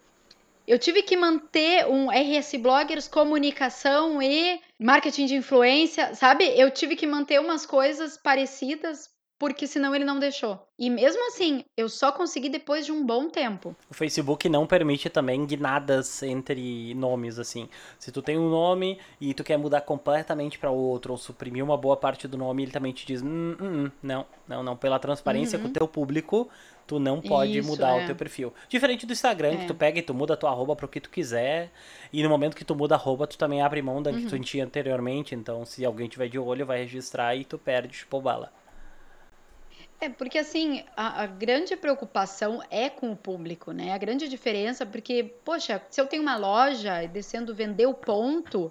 eu 0.66 0.78
tive 0.78 1.00
que 1.00 1.16
manter 1.16 1.86
um 1.86 2.08
RS 2.10 2.56
Bloggers, 2.56 3.06
comunicação 3.06 4.20
e 4.20 4.60
marketing 4.78 5.26
de 5.26 5.34
influência, 5.36 6.14
sabe? 6.14 6.44
Eu 6.58 6.70
tive 6.70 6.96
que 6.96 7.06
manter 7.06 7.40
umas 7.40 7.64
coisas 7.64 8.16
parecidas 8.16 9.08
porque 9.38 9.66
senão 9.66 9.94
ele 9.94 10.04
não 10.04 10.18
deixou. 10.18 10.66
E 10.78 10.88
mesmo 10.88 11.26
assim, 11.28 11.64
eu 11.76 11.88
só 11.88 12.10
consegui 12.10 12.48
depois 12.48 12.86
de 12.86 12.92
um 12.92 13.04
bom 13.04 13.28
tempo. 13.28 13.76
O 13.90 13.94
Facebook 13.94 14.48
não 14.48 14.66
permite 14.66 15.10
também 15.10 15.44
guinadas 15.44 16.22
entre 16.22 16.94
nomes, 16.94 17.38
assim. 17.38 17.68
Se 17.98 18.10
tu 18.10 18.22
tem 18.22 18.38
um 18.38 18.48
nome 18.48 18.98
e 19.20 19.34
tu 19.34 19.44
quer 19.44 19.58
mudar 19.58 19.82
completamente 19.82 20.58
para 20.58 20.70
outro 20.70 21.12
ou 21.12 21.18
suprimir 21.18 21.62
uma 21.62 21.76
boa 21.76 21.96
parte 21.96 22.26
do 22.26 22.38
nome, 22.38 22.62
ele 22.62 22.72
também 22.72 22.92
te 22.92 23.06
diz, 23.06 23.22
hum, 23.22 23.56
hum, 23.60 23.84
hum 23.84 23.90
não, 24.02 24.26
não, 24.48 24.62
não, 24.62 24.76
pela 24.76 24.98
transparência 24.98 25.58
uhum. 25.58 25.64
com 25.64 25.70
o 25.70 25.72
teu 25.72 25.88
público, 25.88 26.48
tu 26.86 26.98
não 26.98 27.20
pode 27.20 27.58
Isso, 27.58 27.68
mudar 27.68 27.98
é. 27.98 28.04
o 28.04 28.06
teu 28.06 28.16
perfil. 28.16 28.54
Diferente 28.68 29.04
do 29.04 29.12
Instagram, 29.12 29.52
é. 29.52 29.56
que 29.56 29.66
tu 29.66 29.74
pega 29.74 29.98
e 29.98 30.02
tu 30.02 30.14
muda 30.14 30.34
a 30.34 30.36
tua 30.36 30.50
arroba 30.50 30.74
pro 30.74 30.88
que 30.88 31.00
tu 31.00 31.10
quiser, 31.10 31.70
e 32.12 32.22
no 32.22 32.28
momento 32.28 32.56
que 32.56 32.64
tu 32.64 32.74
muda 32.74 32.94
a 32.94 32.98
arroba, 32.98 33.26
tu 33.26 33.36
também 33.36 33.60
abre 33.60 33.82
mão 33.82 34.02
da 34.02 34.10
uhum. 34.10 34.20
que 34.20 34.26
tu 34.26 34.36
uhum. 34.36 34.42
tinha 34.42 34.64
anteriormente, 34.64 35.34
então 35.34 35.64
se 35.66 35.84
alguém 35.84 36.08
tiver 36.08 36.28
de 36.28 36.38
olho, 36.38 36.64
vai 36.64 36.78
registrar 36.78 37.34
e 37.36 37.44
tu 37.44 37.58
perde, 37.58 37.98
tipo, 37.98 38.20
bala. 38.20 38.50
É, 40.00 40.08
porque 40.08 40.38
assim, 40.38 40.84
a, 40.96 41.22
a, 41.22 41.26
grande 41.26 41.74
preocupação 41.74 42.62
é 42.70 42.90
com 42.90 43.12
o 43.12 43.16
público, 43.16 43.72
né? 43.72 43.94
A 43.94 43.98
grande 43.98 44.28
diferença, 44.28 44.84
porque, 44.84 45.34
poxa, 45.44 45.80
se 45.90 46.00
eu 46.00 46.06
tenho 46.06 46.22
uma 46.22 46.36
loja 46.36 47.02
e 47.02 47.08
descendo 47.08 47.54
vender 47.54 47.86
o 47.86 47.94
ponto, 47.94 48.70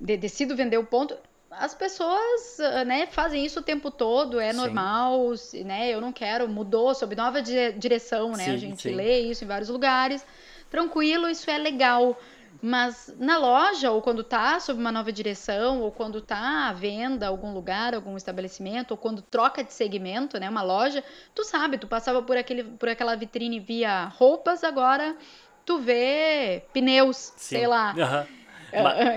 de, 0.00 0.16
decido 0.16 0.56
vender 0.56 0.78
o 0.78 0.84
ponto, 0.84 1.16
as 1.48 1.74
pessoas 1.74 2.58
ah, 2.58 2.84
né, 2.84 3.06
fazem 3.06 3.44
isso 3.44 3.60
o 3.60 3.62
tempo 3.62 3.90
todo, 3.90 4.40
é 4.40 4.50
sim. 4.50 4.58
normal, 4.58 5.32
né? 5.64 5.90
Eu 5.90 6.00
não 6.00 6.12
quero, 6.12 6.48
mudou 6.48 6.92
sob 6.94 7.14
nova 7.14 7.40
direção, 7.40 8.32
né? 8.32 8.46
Sim, 8.46 8.50
a 8.50 8.56
gente 8.56 8.82
sim. 8.82 8.94
lê 8.94 9.20
isso 9.20 9.44
em 9.44 9.46
vários 9.46 9.68
lugares. 9.68 10.26
Tranquilo, 10.68 11.28
isso 11.28 11.48
é 11.48 11.56
legal. 11.56 12.18
Mas 12.62 13.14
na 13.18 13.38
loja, 13.38 13.90
ou 13.90 14.00
quando 14.02 14.22
tá 14.24 14.58
sob 14.60 14.80
uma 14.80 14.92
nova 14.92 15.12
direção, 15.12 15.80
ou 15.80 15.90
quando 15.90 16.20
tá 16.20 16.68
à 16.68 16.72
venda 16.72 17.26
algum 17.26 17.52
lugar, 17.52 17.94
algum 17.94 18.16
estabelecimento, 18.16 18.92
ou 18.92 18.96
quando 18.96 19.22
troca 19.22 19.62
de 19.62 19.72
segmento, 19.72 20.38
né? 20.38 20.48
Uma 20.48 20.62
loja, 20.62 21.02
tu 21.34 21.44
sabe, 21.44 21.78
tu 21.78 21.86
passava 21.86 22.22
por, 22.22 22.36
aquele, 22.36 22.64
por 22.64 22.88
aquela 22.88 23.14
vitrine 23.16 23.60
via 23.60 24.06
roupas, 24.06 24.64
agora 24.64 25.16
tu 25.64 25.78
vê 25.78 26.62
pneus, 26.72 27.32
sei 27.36 27.66
lá. 27.66 27.94
Uhum. 27.94 28.36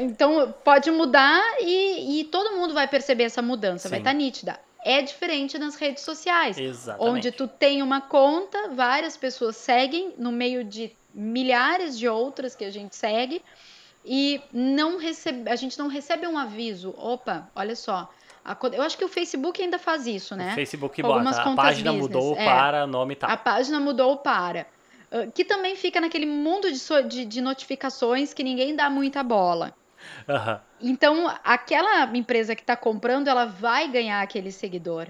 Então 0.02 0.54
pode 0.64 0.90
mudar 0.92 1.42
e, 1.60 2.22
e, 2.22 2.24
todo 2.26 2.56
mundo 2.56 2.74
vai 2.74 2.88
perceber 2.88 3.24
essa 3.24 3.42
mudança, 3.42 3.84
Sim. 3.84 3.90
vai 3.90 4.00
estar 4.00 4.12
tá 4.12 4.16
nítida. 4.16 4.60
É 4.84 5.02
diferente 5.02 5.58
nas 5.58 5.76
redes 5.76 6.04
sociais, 6.04 6.58
Exatamente. 6.58 7.12
onde 7.12 7.32
tu 7.32 7.48
tem 7.48 7.84
uma 7.84 8.00
conta, 8.00 8.70
várias 8.70 9.18
pessoas 9.18 9.58
seguem 9.58 10.14
no 10.18 10.32
meio 10.32 10.64
de 10.64 10.96
milhares 11.14 11.98
de 11.98 12.08
outras 12.08 12.56
que 12.56 12.64
a 12.64 12.72
gente 12.72 12.96
segue 12.96 13.42
e 14.06 14.42
não 14.54 14.98
recebe, 14.98 15.50
a 15.50 15.56
gente 15.56 15.78
não 15.78 15.88
recebe 15.88 16.26
um 16.26 16.38
aviso. 16.38 16.94
Opa, 16.98 17.50
olha 17.56 17.76
só. 17.76 18.10
A, 18.44 18.58
eu 18.74 18.82
acho 18.82 18.98
que 18.98 19.04
o 19.04 19.10
Facebook 19.10 19.62
ainda 19.62 19.78
faz 19.78 20.08
isso, 20.08 20.36
né? 20.36 20.54
O 20.54 20.56
Facebook 20.56 21.02
bota, 21.02 21.30
a 21.30 21.56
página 21.56 21.92
business. 21.92 22.16
mudou 22.16 22.36
é, 22.38 22.46
para, 22.46 22.88
nome 22.88 23.16
tal. 23.16 23.30
A 23.30 23.38
página 23.38 23.80
mudou 23.80 24.18
para. 24.18 24.66
Uh, 25.12 25.32
que 25.32 25.44
também 25.44 25.76
fica 25.76 26.00
naquele 26.00 26.26
mundo 26.26 26.72
de, 26.72 26.78
so, 26.78 27.04
de, 27.04 27.26
de, 27.26 27.42
notificações 27.42 28.34
que 28.34 28.44
ninguém 28.44 28.76
dá 28.76 28.90
muita 28.90 29.24
bola. 29.24 29.74
Uhum. 30.28 30.60
Então, 30.82 31.36
aquela 31.44 32.06
empresa 32.16 32.56
que 32.56 32.62
está 32.62 32.76
comprando, 32.76 33.28
ela 33.28 33.46
vai 33.46 33.88
ganhar 33.88 34.22
aquele 34.22 34.52
seguidor. 34.52 35.08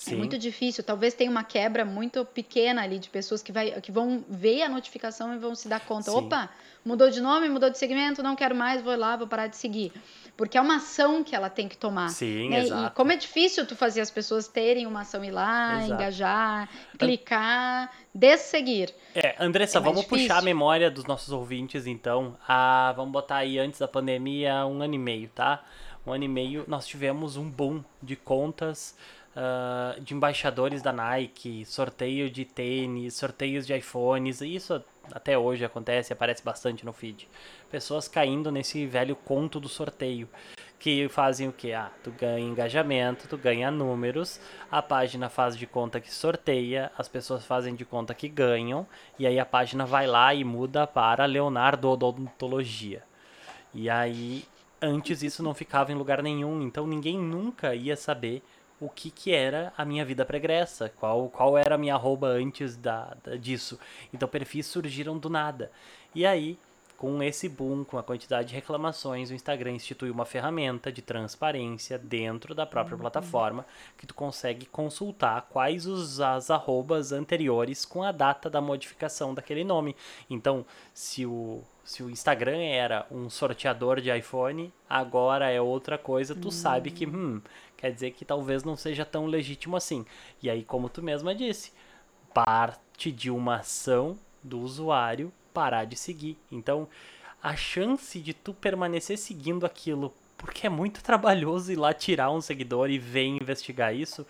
É 0.00 0.10
Sim. 0.10 0.14
É 0.14 0.16
muito 0.16 0.38
difícil. 0.38 0.82
Talvez 0.82 1.14
tenha 1.14 1.30
uma 1.30 1.44
quebra 1.44 1.84
muito 1.84 2.24
pequena 2.24 2.82
ali 2.82 2.98
de 2.98 3.10
pessoas 3.10 3.42
que, 3.42 3.52
vai, 3.52 3.80
que 3.80 3.92
vão 3.92 4.24
ver 4.28 4.62
a 4.62 4.68
notificação 4.68 5.34
e 5.34 5.38
vão 5.38 5.54
se 5.54 5.68
dar 5.68 5.80
conta. 5.80 6.10
Sim. 6.10 6.16
Opa, 6.16 6.48
mudou 6.84 7.10
de 7.10 7.20
nome, 7.20 7.48
mudou 7.48 7.68
de 7.68 7.76
segmento, 7.76 8.22
não 8.22 8.34
quero 8.34 8.54
mais, 8.54 8.80
vou 8.80 8.96
lá, 8.96 9.16
vou 9.16 9.26
parar 9.26 9.46
de 9.46 9.56
seguir 9.56 9.92
porque 10.40 10.56
é 10.56 10.60
uma 10.62 10.76
ação 10.76 11.22
que 11.22 11.36
ela 11.36 11.50
tem 11.50 11.68
que 11.68 11.76
tomar. 11.76 12.08
Sim, 12.08 12.48
né? 12.48 12.60
exato. 12.60 12.86
E 12.86 12.96
como 12.96 13.12
é 13.12 13.16
difícil 13.16 13.66
tu 13.66 13.76
fazer 13.76 14.00
as 14.00 14.10
pessoas 14.10 14.48
terem 14.48 14.86
uma 14.86 15.02
ação 15.02 15.22
ir 15.22 15.30
lá, 15.30 15.76
exato. 15.76 15.92
engajar, 15.92 16.68
clicar, 16.98 17.92
desseguir. 18.14 18.88
É, 19.14 19.36
Andressa, 19.38 19.76
é 19.76 19.80
vamos 19.82 20.00
difícil. 20.00 20.28
puxar 20.28 20.38
a 20.38 20.42
memória 20.42 20.90
dos 20.90 21.04
nossos 21.04 21.30
ouvintes, 21.30 21.86
então. 21.86 22.38
Ah, 22.48 22.90
vamos 22.96 23.12
botar 23.12 23.36
aí 23.36 23.58
antes 23.58 23.80
da 23.80 23.86
pandemia 23.86 24.64
um 24.64 24.80
ano 24.80 24.94
e 24.94 24.98
meio, 24.98 25.28
tá? 25.28 25.62
Um 26.06 26.12
ano 26.14 26.24
e 26.24 26.28
meio 26.28 26.64
nós 26.66 26.86
tivemos 26.86 27.36
um 27.36 27.50
boom 27.50 27.84
de 28.02 28.16
contas. 28.16 28.96
Uh, 29.30 30.00
de 30.00 30.12
embaixadores 30.12 30.82
da 30.82 30.92
Nike, 30.92 31.64
sorteio 31.64 32.28
de 32.28 32.44
tênis, 32.44 33.14
sorteios 33.14 33.64
de 33.64 33.72
iPhones, 33.76 34.40
isso 34.40 34.82
até 35.12 35.38
hoje 35.38 35.64
acontece, 35.64 36.12
aparece 36.12 36.42
bastante 36.42 36.84
no 36.84 36.92
feed. 36.92 37.28
Pessoas 37.70 38.08
caindo 38.08 38.50
nesse 38.50 38.86
velho 38.86 39.14
conto 39.14 39.60
do 39.60 39.68
sorteio. 39.68 40.28
Que 40.80 41.08
fazem 41.08 41.46
o 41.46 41.52
que? 41.52 41.72
Ah, 41.72 41.92
tu 42.02 42.10
ganha 42.10 42.40
engajamento, 42.40 43.28
tu 43.28 43.36
ganha 43.36 43.70
números, 43.70 44.40
a 44.70 44.80
página 44.80 45.28
faz 45.28 45.56
de 45.56 45.66
conta 45.66 46.00
que 46.00 46.12
sorteia, 46.12 46.90
as 46.96 47.06
pessoas 47.06 47.44
fazem 47.44 47.74
de 47.74 47.84
conta 47.84 48.14
que 48.14 48.28
ganham, 48.28 48.86
e 49.18 49.26
aí 49.26 49.38
a 49.38 49.44
página 49.44 49.84
vai 49.84 50.06
lá 50.06 50.32
e 50.34 50.42
muda 50.42 50.86
para 50.86 51.26
Leonardo 51.26 51.88
Odontologia. 51.88 53.02
E 53.74 53.90
aí, 53.90 54.44
antes 54.80 55.22
isso 55.22 55.42
não 55.42 55.54
ficava 55.54 55.92
em 55.92 55.94
lugar 55.94 56.22
nenhum, 56.22 56.62
então 56.62 56.86
ninguém 56.86 57.18
nunca 57.18 57.74
ia 57.74 57.94
saber 57.94 58.42
o 58.80 58.88
que, 58.88 59.10
que 59.10 59.32
era 59.32 59.72
a 59.76 59.84
minha 59.84 60.04
vida 60.04 60.24
pregressa, 60.24 60.88
qual, 60.88 61.28
qual 61.28 61.58
era 61.58 61.74
a 61.74 61.78
minha 61.78 61.94
arroba 61.94 62.28
antes 62.28 62.76
da, 62.76 63.14
da, 63.22 63.36
disso. 63.36 63.78
Então 64.12 64.28
perfis 64.28 64.66
surgiram 64.66 65.18
do 65.18 65.28
nada. 65.28 65.70
E 66.14 66.24
aí, 66.24 66.58
com 66.96 67.22
esse 67.22 67.48
boom, 67.48 67.82
com 67.82 67.96
a 67.96 68.02
quantidade 68.02 68.48
de 68.48 68.54
reclamações, 68.54 69.30
o 69.30 69.34
Instagram 69.34 69.72
instituiu 69.72 70.12
uma 70.12 70.26
ferramenta 70.26 70.92
de 70.92 71.00
transparência 71.00 71.98
dentro 71.98 72.54
da 72.54 72.66
própria 72.66 72.94
uhum. 72.94 73.00
plataforma 73.00 73.64
que 73.96 74.06
tu 74.06 74.14
consegue 74.14 74.66
consultar 74.66 75.46
quais 75.50 75.86
os, 75.86 76.20
as 76.20 76.50
arrobas 76.50 77.10
anteriores 77.10 77.84
com 77.84 78.02
a 78.02 78.12
data 78.12 78.50
da 78.50 78.60
modificação 78.60 79.32
daquele 79.32 79.64
nome. 79.64 79.96
Então, 80.28 80.64
se 80.92 81.24
o 81.24 81.62
se 81.90 82.04
o 82.04 82.10
Instagram 82.10 82.58
era 82.58 83.04
um 83.10 83.28
sorteador 83.28 84.00
de 84.00 84.16
iPhone, 84.16 84.72
agora 84.88 85.50
é 85.50 85.60
outra 85.60 85.98
coisa, 85.98 86.36
tu 86.36 86.48
sabe 86.48 86.92
que, 86.92 87.04
hum, 87.04 87.40
quer 87.80 87.90
dizer 87.90 88.10
que 88.10 88.24
talvez 88.24 88.62
não 88.62 88.76
seja 88.76 89.04
tão 89.04 89.26
legítimo 89.26 89.76
assim. 89.76 90.04
E 90.42 90.50
aí, 90.50 90.62
como 90.62 90.88
tu 90.88 91.02
mesma 91.02 91.34
disse, 91.34 91.72
parte 92.34 93.10
de 93.10 93.30
uma 93.30 93.56
ação 93.56 94.18
do 94.42 94.60
usuário 94.60 95.32
parar 95.54 95.84
de 95.84 95.96
seguir. 95.96 96.36
Então, 96.52 96.86
a 97.42 97.56
chance 97.56 98.20
de 98.20 98.34
tu 98.34 98.52
permanecer 98.52 99.16
seguindo 99.16 99.64
aquilo 99.64 100.12
porque 100.36 100.66
é 100.66 100.70
muito 100.70 101.02
trabalhoso 101.04 101.72
ir 101.72 101.76
lá 101.76 101.92
tirar 101.92 102.30
um 102.30 102.40
seguidor 102.40 102.90
e 102.90 102.98
ver 102.98 103.24
investigar 103.24 103.94
isso, 103.94 104.26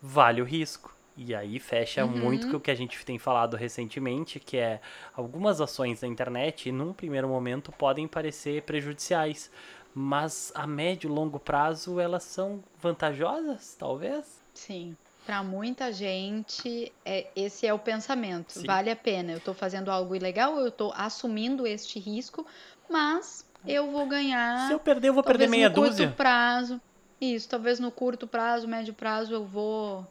vale 0.00 0.42
o 0.42 0.44
risco. 0.44 0.96
E 1.20 1.34
aí 1.34 1.58
fecha 1.58 2.04
uhum. 2.04 2.16
muito 2.16 2.48
com 2.48 2.58
o 2.58 2.60
que 2.60 2.70
a 2.70 2.74
gente 2.76 3.04
tem 3.04 3.18
falado 3.18 3.56
recentemente, 3.56 4.38
que 4.38 4.56
é 4.56 4.80
algumas 5.16 5.60
ações 5.60 6.00
da 6.00 6.06
internet, 6.06 6.70
num 6.70 6.92
primeiro 6.92 7.26
momento, 7.28 7.72
podem 7.72 8.06
parecer 8.06 8.62
prejudiciais, 8.62 9.50
mas 9.94 10.52
a 10.54 10.66
médio 10.66 11.08
e 11.08 11.12
longo 11.12 11.38
prazo 11.38 11.98
elas 11.98 12.24
são 12.24 12.62
vantajosas, 12.80 13.76
talvez? 13.78 14.40
Sim. 14.54 14.96
Para 15.26 15.42
muita 15.42 15.92
gente, 15.92 16.90
é, 17.04 17.26
esse 17.36 17.66
é 17.66 17.74
o 17.74 17.78
pensamento. 17.78 18.52
Sim. 18.52 18.66
Vale 18.66 18.90
a 18.90 18.96
pena. 18.96 19.32
Eu 19.32 19.38
estou 19.38 19.52
fazendo 19.52 19.90
algo 19.90 20.16
ilegal, 20.16 20.58
eu 20.58 20.68
estou 20.68 20.92
assumindo 20.96 21.66
este 21.66 21.98
risco, 21.98 22.46
mas 22.88 23.44
eu 23.66 23.90
vou 23.90 24.06
ganhar. 24.06 24.68
Se 24.68 24.72
eu 24.72 24.80
perder, 24.80 25.08
eu 25.08 25.14
vou 25.14 25.22
perder 25.22 25.48
meia 25.48 25.68
no 25.68 25.74
dúzia. 25.74 26.06
curto 26.06 26.16
prazo. 26.16 26.80
Isso, 27.20 27.48
talvez 27.48 27.78
no 27.78 27.90
curto 27.90 28.26
prazo, 28.26 28.68
médio 28.68 28.94
prazo, 28.94 29.34
eu 29.34 29.44
vou 29.44 30.06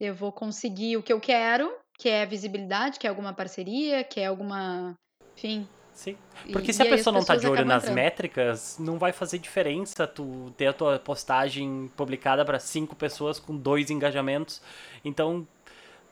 eu 0.00 0.14
vou 0.14 0.32
conseguir 0.32 0.96
o 0.96 1.02
que 1.02 1.12
eu 1.12 1.20
quero, 1.20 1.70
que 1.98 2.08
é 2.08 2.24
visibilidade, 2.24 2.98
que 2.98 3.06
é 3.06 3.10
alguma 3.10 3.34
parceria, 3.34 4.02
que 4.02 4.18
é 4.18 4.26
alguma, 4.26 4.94
enfim, 5.36 5.68
Sim. 6.00 6.16
Porque 6.50 6.70
e, 6.70 6.74
se 6.74 6.80
a 6.80 6.86
pessoa 6.86 7.12
não 7.12 7.22
tá 7.22 7.36
de 7.36 7.46
olho 7.46 7.62
nas 7.62 7.82
entrando. 7.82 7.94
métricas, 7.94 8.78
não 8.80 8.98
vai 8.98 9.12
fazer 9.12 9.38
diferença 9.38 10.06
tu 10.06 10.50
ter 10.56 10.68
a 10.68 10.72
tua 10.72 10.98
postagem 10.98 11.90
publicada 11.94 12.42
para 12.42 12.58
cinco 12.58 12.96
pessoas 12.96 13.38
com 13.38 13.54
dois 13.54 13.90
engajamentos. 13.90 14.62
Então, 15.04 15.46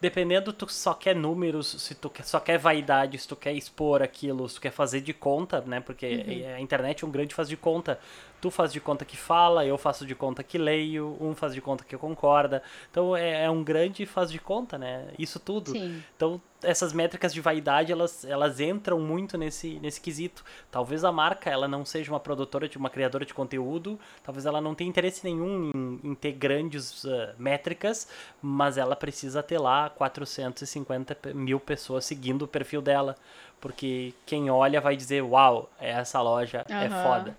dependendo, 0.00 0.52
tu 0.52 0.68
só 0.68 0.94
quer 0.94 1.14
números, 1.14 1.66
se 1.66 1.94
tu 1.94 2.10
só 2.24 2.40
quer 2.40 2.58
vaidade, 2.58 3.18
se 3.18 3.26
tu 3.26 3.36
quer 3.36 3.52
expor 3.52 4.02
aquilo, 4.02 4.48
se 4.48 4.56
tu 4.56 4.60
quer 4.60 4.72
fazer 4.72 5.00
de 5.00 5.12
conta, 5.12 5.60
né? 5.60 5.80
Porque 5.80 6.06
uhum. 6.06 6.54
a 6.56 6.60
internet 6.60 7.04
é 7.04 7.06
um 7.06 7.10
grande 7.10 7.34
faz 7.34 7.48
de 7.48 7.56
conta 7.56 7.98
tu 8.40 8.50
faz 8.50 8.72
de 8.72 8.80
conta 8.80 9.04
que 9.04 9.16
fala, 9.16 9.64
eu 9.64 9.76
faço 9.76 10.06
de 10.06 10.14
conta 10.14 10.42
que 10.42 10.58
leio, 10.58 11.16
um 11.20 11.34
faz 11.34 11.54
de 11.54 11.60
conta 11.60 11.84
que 11.84 11.96
concorda. 11.96 12.62
Então 12.90 13.16
é, 13.16 13.44
é 13.44 13.50
um 13.50 13.62
grande 13.62 14.06
faz 14.06 14.30
de 14.30 14.38
conta, 14.38 14.78
né? 14.78 15.08
Isso 15.18 15.40
tudo. 15.40 15.72
Sim. 15.72 16.02
Então 16.16 16.40
essas 16.60 16.92
métricas 16.92 17.32
de 17.32 17.40
vaidade 17.40 17.92
elas, 17.92 18.24
elas 18.24 18.58
entram 18.58 18.98
muito 18.98 19.38
nesse, 19.38 19.78
nesse 19.80 20.00
quesito. 20.00 20.44
Talvez 20.70 21.04
a 21.04 21.12
marca 21.12 21.50
ela 21.50 21.68
não 21.68 21.84
seja 21.84 22.10
uma 22.10 22.18
produtora 22.18 22.68
de 22.68 22.76
uma 22.76 22.90
criadora 22.90 23.24
de 23.24 23.32
conteúdo, 23.32 23.98
talvez 24.24 24.44
ela 24.44 24.60
não 24.60 24.74
tenha 24.74 24.88
interesse 24.88 25.24
nenhum 25.24 25.70
em, 25.74 26.00
em 26.10 26.14
ter 26.14 26.32
grandes 26.32 27.04
uh, 27.04 27.34
métricas, 27.38 28.08
mas 28.42 28.76
ela 28.76 28.96
precisa 28.96 29.42
ter 29.42 29.58
lá 29.58 29.87
450 29.88 31.32
mil 31.34 31.58
pessoas 31.58 32.04
seguindo 32.04 32.42
o 32.42 32.48
perfil 32.48 32.82
dela, 32.82 33.16
porque 33.60 34.14
quem 34.26 34.50
olha 34.50 34.80
vai 34.80 34.96
dizer, 34.96 35.22
uau, 35.22 35.70
essa 35.80 36.20
loja 36.20 36.64
uhum. 36.68 36.76
é 36.76 36.88
foda 36.88 37.36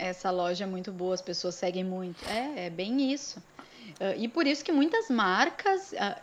essa 0.00 0.30
loja 0.30 0.64
é 0.64 0.66
muito 0.66 0.90
boa, 0.90 1.14
as 1.14 1.22
pessoas 1.22 1.54
seguem 1.54 1.84
muito. 1.84 2.24
É, 2.28 2.66
é 2.66 2.70
bem 2.70 3.12
isso. 3.12 3.38
Uh, 4.00 4.16
e 4.16 4.28
por 4.28 4.46
isso 4.46 4.64
que 4.64 4.72
muitas 4.72 5.10
marcas, 5.10 5.92
uh, 5.92 6.20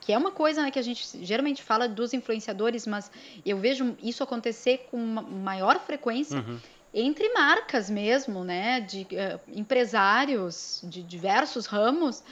que 0.00 0.12
é 0.12 0.18
uma 0.18 0.30
coisa 0.30 0.62
né, 0.62 0.70
que 0.70 0.78
a 0.78 0.82
gente 0.82 1.24
geralmente 1.24 1.62
fala 1.62 1.88
dos 1.88 2.12
influenciadores, 2.12 2.86
mas 2.86 3.10
eu 3.44 3.58
vejo 3.58 3.96
isso 4.02 4.22
acontecer 4.22 4.86
com 4.90 4.98
maior 4.98 5.80
frequência 5.80 6.38
uhum. 6.38 6.58
entre 6.94 7.28
marcas 7.32 7.90
mesmo, 7.90 8.44
né? 8.44 8.80
De 8.80 9.02
uh, 9.02 9.40
empresários 9.48 10.80
de 10.84 11.02
diversos 11.02 11.66
ramos 11.66 12.22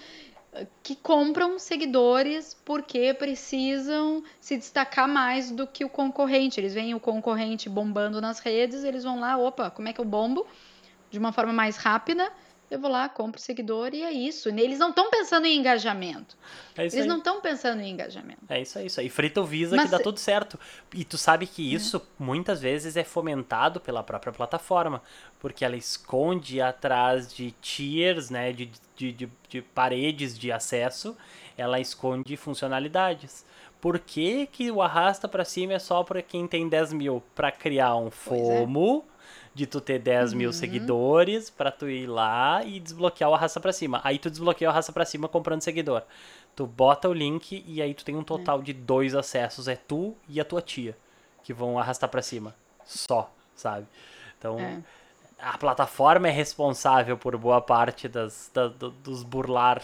que 0.82 0.96
compram 0.96 1.58
seguidores 1.58 2.54
porque 2.64 3.14
precisam 3.14 4.22
se 4.40 4.56
destacar 4.56 5.08
mais 5.08 5.50
do 5.50 5.66
que 5.66 5.84
o 5.84 5.88
concorrente. 5.88 6.58
Eles 6.58 6.74
veem 6.74 6.94
o 6.94 7.00
concorrente 7.00 7.68
bombando 7.68 8.20
nas 8.20 8.40
redes, 8.40 8.82
eles 8.82 9.04
vão 9.04 9.20
lá, 9.20 9.36
opa, 9.38 9.70
como 9.70 9.88
é 9.88 9.92
que 9.92 10.00
eu 10.00 10.04
bombo? 10.04 10.46
De 11.10 11.18
uma 11.18 11.32
forma 11.32 11.52
mais 11.52 11.76
rápida, 11.76 12.32
eu 12.70 12.78
vou 12.78 12.88
lá, 12.88 13.08
compro 13.08 13.40
seguidor 13.40 13.92
e 13.92 14.02
é 14.02 14.12
isso. 14.12 14.48
Eles 14.48 14.78
não 14.78 14.90
estão 14.90 15.10
pensando 15.10 15.44
em 15.44 15.58
engajamento. 15.58 16.36
É 16.76 16.82
Eles 16.82 16.94
aí. 16.94 17.06
não 17.06 17.18
estão 17.18 17.40
pensando 17.40 17.80
em 17.80 17.90
engajamento. 17.90 18.40
É 18.48 18.60
isso, 18.60 18.78
é 18.78 18.86
isso 18.86 19.00
aí. 19.00 19.08
Frita 19.08 19.40
o 19.40 19.44
Visa 19.44 19.74
Mas... 19.74 19.86
que 19.86 19.90
dá 19.90 19.98
tudo 19.98 20.20
certo. 20.20 20.58
E 20.94 21.04
tu 21.04 21.18
sabe 21.18 21.48
que 21.48 21.62
uhum. 21.62 21.76
isso 21.76 21.96
é. 21.96 22.00
muitas 22.16 22.60
vezes 22.60 22.96
é 22.96 23.02
fomentado 23.02 23.80
pela 23.80 24.04
própria 24.04 24.32
plataforma, 24.32 25.02
porque 25.40 25.64
ela 25.64 25.76
esconde 25.76 26.60
atrás 26.60 27.34
de 27.34 27.50
tiers, 27.60 28.30
né, 28.30 28.52
de, 28.52 28.70
de, 28.94 29.12
de, 29.12 29.28
de 29.48 29.62
paredes 29.62 30.38
de 30.38 30.52
acesso, 30.52 31.16
ela 31.58 31.80
esconde 31.80 32.36
funcionalidades. 32.36 33.44
Por 33.80 33.98
que, 33.98 34.46
que 34.46 34.70
o 34.70 34.80
arrasta 34.80 35.26
para 35.26 35.44
cima 35.44 35.72
é 35.72 35.78
só 35.80 36.04
para 36.04 36.22
quem 36.22 36.46
tem 36.46 36.68
10 36.68 36.92
mil? 36.92 37.20
Para 37.34 37.50
criar 37.50 37.96
um 37.96 38.08
é. 38.08 38.10
FOMO 38.10 39.09
de 39.54 39.66
tu 39.66 39.80
ter 39.80 39.98
10 39.98 40.32
uhum. 40.32 40.38
mil 40.38 40.52
seguidores 40.52 41.50
para 41.50 41.70
tu 41.70 41.88
ir 41.88 42.06
lá 42.06 42.62
e 42.64 42.78
desbloquear 42.78 43.30
o 43.30 43.34
arrasta 43.34 43.60
para 43.60 43.72
cima. 43.72 44.00
Aí 44.04 44.18
tu 44.18 44.30
desbloqueia 44.30 44.68
o 44.68 44.72
arrasta 44.72 44.92
para 44.92 45.04
cima 45.04 45.28
comprando 45.28 45.62
seguidor. 45.62 46.02
Tu 46.54 46.66
bota 46.66 47.08
o 47.08 47.12
link 47.12 47.64
e 47.66 47.82
aí 47.82 47.94
tu 47.94 48.04
tem 48.04 48.16
um 48.16 48.22
total 48.22 48.60
é. 48.60 48.62
de 48.62 48.72
dois 48.72 49.14
acessos. 49.14 49.66
É 49.66 49.76
tu 49.76 50.14
e 50.28 50.40
a 50.40 50.44
tua 50.44 50.62
tia 50.62 50.96
que 51.42 51.52
vão 51.52 51.78
arrastar 51.78 52.08
para 52.08 52.22
cima. 52.22 52.54
Só, 52.84 53.30
sabe? 53.54 53.86
Então, 54.38 54.58
é. 54.58 54.80
a 55.40 55.58
plataforma 55.58 56.28
é 56.28 56.30
responsável 56.30 57.16
por 57.16 57.36
boa 57.36 57.60
parte 57.60 58.08
das, 58.08 58.50
da, 58.54 58.68
dos 58.68 59.22
burlar 59.22 59.82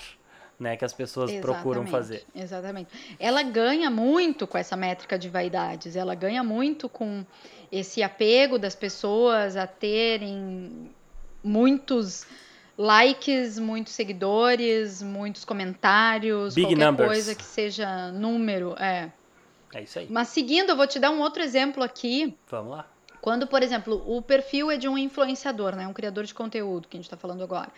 né, 0.59 0.76
que 0.76 0.85
as 0.85 0.92
pessoas 0.92 1.31
exatamente, 1.31 1.61
procuram 1.61 1.87
fazer. 1.87 2.24
Exatamente. 2.35 2.90
Ela 3.18 3.42
ganha 3.42 3.90
muito 3.90 4.46
com 4.46 4.57
essa 4.57 4.76
métrica 4.76 5.18
de 5.18 5.29
vaidades, 5.29 5.96
ela 5.96 6.14
ganha 6.14 6.42
muito 6.42 6.88
com 6.88 7.24
esse 7.70 8.02
apego 8.02 8.59
das 8.59 8.74
pessoas 8.74 9.57
a 9.57 9.66
terem 9.66 10.90
muitos 11.42 12.26
likes, 12.76 13.59
muitos 13.59 13.94
seguidores, 13.94 15.02
muitos 15.02 15.44
comentários, 15.44 16.55
Big 16.55 16.66
qualquer 16.66 16.85
numbers. 16.85 17.09
coisa 17.09 17.35
que 17.35 17.44
seja 17.44 18.11
número, 18.12 18.74
é. 18.79 19.11
É 19.74 19.83
isso 19.83 19.98
aí. 19.98 20.07
Mas 20.11 20.29
seguindo, 20.29 20.70
eu 20.70 20.76
vou 20.76 20.87
te 20.87 20.98
dar 20.98 21.11
um 21.11 21.20
outro 21.20 21.42
exemplo 21.42 21.83
aqui. 21.83 22.37
Vamos 22.48 22.72
lá. 22.72 22.87
Quando, 23.20 23.46
por 23.46 23.62
exemplo, 23.62 24.02
o 24.07 24.22
perfil 24.22 24.70
é 24.70 24.76
de 24.76 24.88
um 24.88 24.96
influenciador, 24.96 25.74
né, 25.74 25.87
um 25.87 25.92
criador 25.92 26.24
de 26.24 26.33
conteúdo, 26.33 26.87
que 26.87 26.96
a 26.96 26.98
gente 26.98 27.07
está 27.07 27.16
falando 27.16 27.42
agora, 27.42 27.70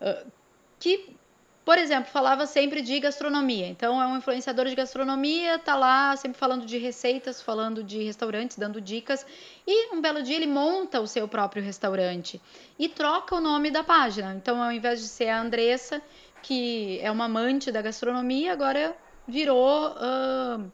uh, 0.00 0.30
que 0.78 1.16
por 1.64 1.78
exemplo, 1.78 2.10
falava 2.10 2.44
sempre 2.44 2.82
de 2.82 2.98
gastronomia. 2.98 3.68
Então, 3.68 4.02
é 4.02 4.06
um 4.06 4.16
influenciador 4.16 4.66
de 4.66 4.74
gastronomia, 4.74 5.58
tá 5.60 5.76
lá 5.76 6.16
sempre 6.16 6.36
falando 6.36 6.66
de 6.66 6.76
receitas, 6.76 7.40
falando 7.40 7.84
de 7.84 8.02
restaurantes, 8.02 8.56
dando 8.56 8.80
dicas. 8.80 9.24
E 9.66 9.94
um 9.94 10.00
belo 10.00 10.22
dia 10.22 10.36
ele 10.36 10.48
monta 10.48 11.00
o 11.00 11.06
seu 11.06 11.28
próprio 11.28 11.62
restaurante 11.62 12.40
e 12.78 12.88
troca 12.88 13.36
o 13.36 13.40
nome 13.40 13.70
da 13.70 13.84
página. 13.84 14.34
Então, 14.34 14.60
ao 14.60 14.72
invés 14.72 15.00
de 15.00 15.06
ser 15.06 15.28
a 15.28 15.40
Andressa, 15.40 16.02
que 16.42 16.98
é 17.00 17.10
uma 17.10 17.26
amante 17.26 17.70
da 17.70 17.80
gastronomia, 17.80 18.52
agora 18.52 18.96
virou 19.28 19.90
uh, 19.90 20.72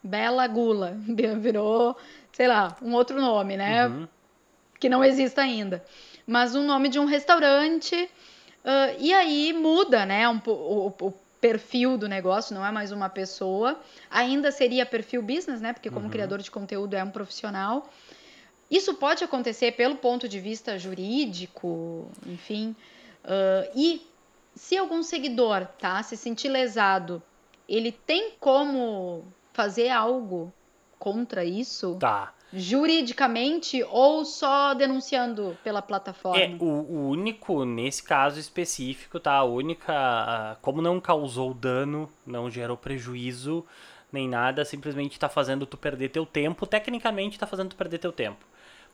Bela 0.00 0.46
Gula. 0.46 0.96
Virou, 1.40 1.96
sei 2.30 2.46
lá, 2.46 2.76
um 2.80 2.94
outro 2.94 3.20
nome, 3.20 3.56
né? 3.56 3.88
Uhum. 3.88 4.08
Que 4.78 4.88
não 4.88 5.02
existe 5.02 5.40
ainda. 5.40 5.84
Mas 6.24 6.54
um 6.54 6.64
nome 6.64 6.88
de 6.88 7.00
um 7.00 7.06
restaurante 7.06 8.08
Uh, 8.66 8.96
e 8.98 9.14
aí 9.14 9.52
muda, 9.52 10.04
né, 10.04 10.28
um, 10.28 10.40
o, 10.44 10.92
o, 11.00 11.14
perfil 11.40 11.96
do 11.96 12.08
negócio, 12.08 12.52
não 12.52 12.66
é 12.66 12.72
mais 12.72 12.90
uma 12.90 13.08
pessoa. 13.08 13.78
Ainda 14.10 14.50
seria 14.50 14.84
perfil 14.84 15.22
business, 15.22 15.60
né? 15.60 15.72
Porque 15.72 15.88
como 15.88 16.06
uhum. 16.06 16.10
criador 16.10 16.42
de 16.42 16.50
conteúdo 16.50 16.94
é 16.94 17.04
um 17.04 17.10
profissional. 17.10 17.88
Isso 18.68 18.94
pode 18.94 19.22
acontecer 19.22 19.72
pelo 19.72 19.94
ponto 19.94 20.28
de 20.28 20.40
vista 20.40 20.76
jurídico, 20.76 22.10
enfim. 22.26 22.74
Uh, 23.24 23.70
e 23.76 24.04
se 24.56 24.76
algum 24.76 25.00
seguidor, 25.04 25.66
tá, 25.78 26.02
se 26.02 26.16
sentir 26.16 26.48
lesado, 26.48 27.22
ele 27.68 27.92
tem 27.92 28.32
como 28.40 29.22
fazer 29.52 29.90
algo 29.90 30.52
contra 30.98 31.44
isso? 31.44 31.96
Tá 32.00 32.32
juridicamente 32.52 33.82
ou 33.90 34.24
só 34.24 34.74
denunciando 34.74 35.56
pela 35.62 35.82
plataforma? 35.82 36.40
É, 36.40 36.56
o, 36.58 36.64
o, 36.64 37.08
único, 37.08 37.64
nesse 37.64 38.02
caso 38.02 38.38
específico, 38.38 39.18
tá? 39.18 39.32
A 39.32 39.44
única. 39.44 40.56
Como 40.62 40.80
não 40.80 41.00
causou 41.00 41.52
dano, 41.52 42.10
não 42.26 42.50
gerou 42.50 42.76
prejuízo 42.76 43.64
nem 44.12 44.28
nada, 44.28 44.64
simplesmente 44.64 45.12
está 45.12 45.28
fazendo 45.28 45.66
tu 45.66 45.76
perder 45.76 46.08
teu 46.10 46.24
tempo. 46.24 46.66
Tecnicamente 46.66 47.36
está 47.36 47.46
fazendo 47.46 47.70
tu 47.70 47.76
perder 47.76 47.98
teu 47.98 48.12
tempo. 48.12 48.44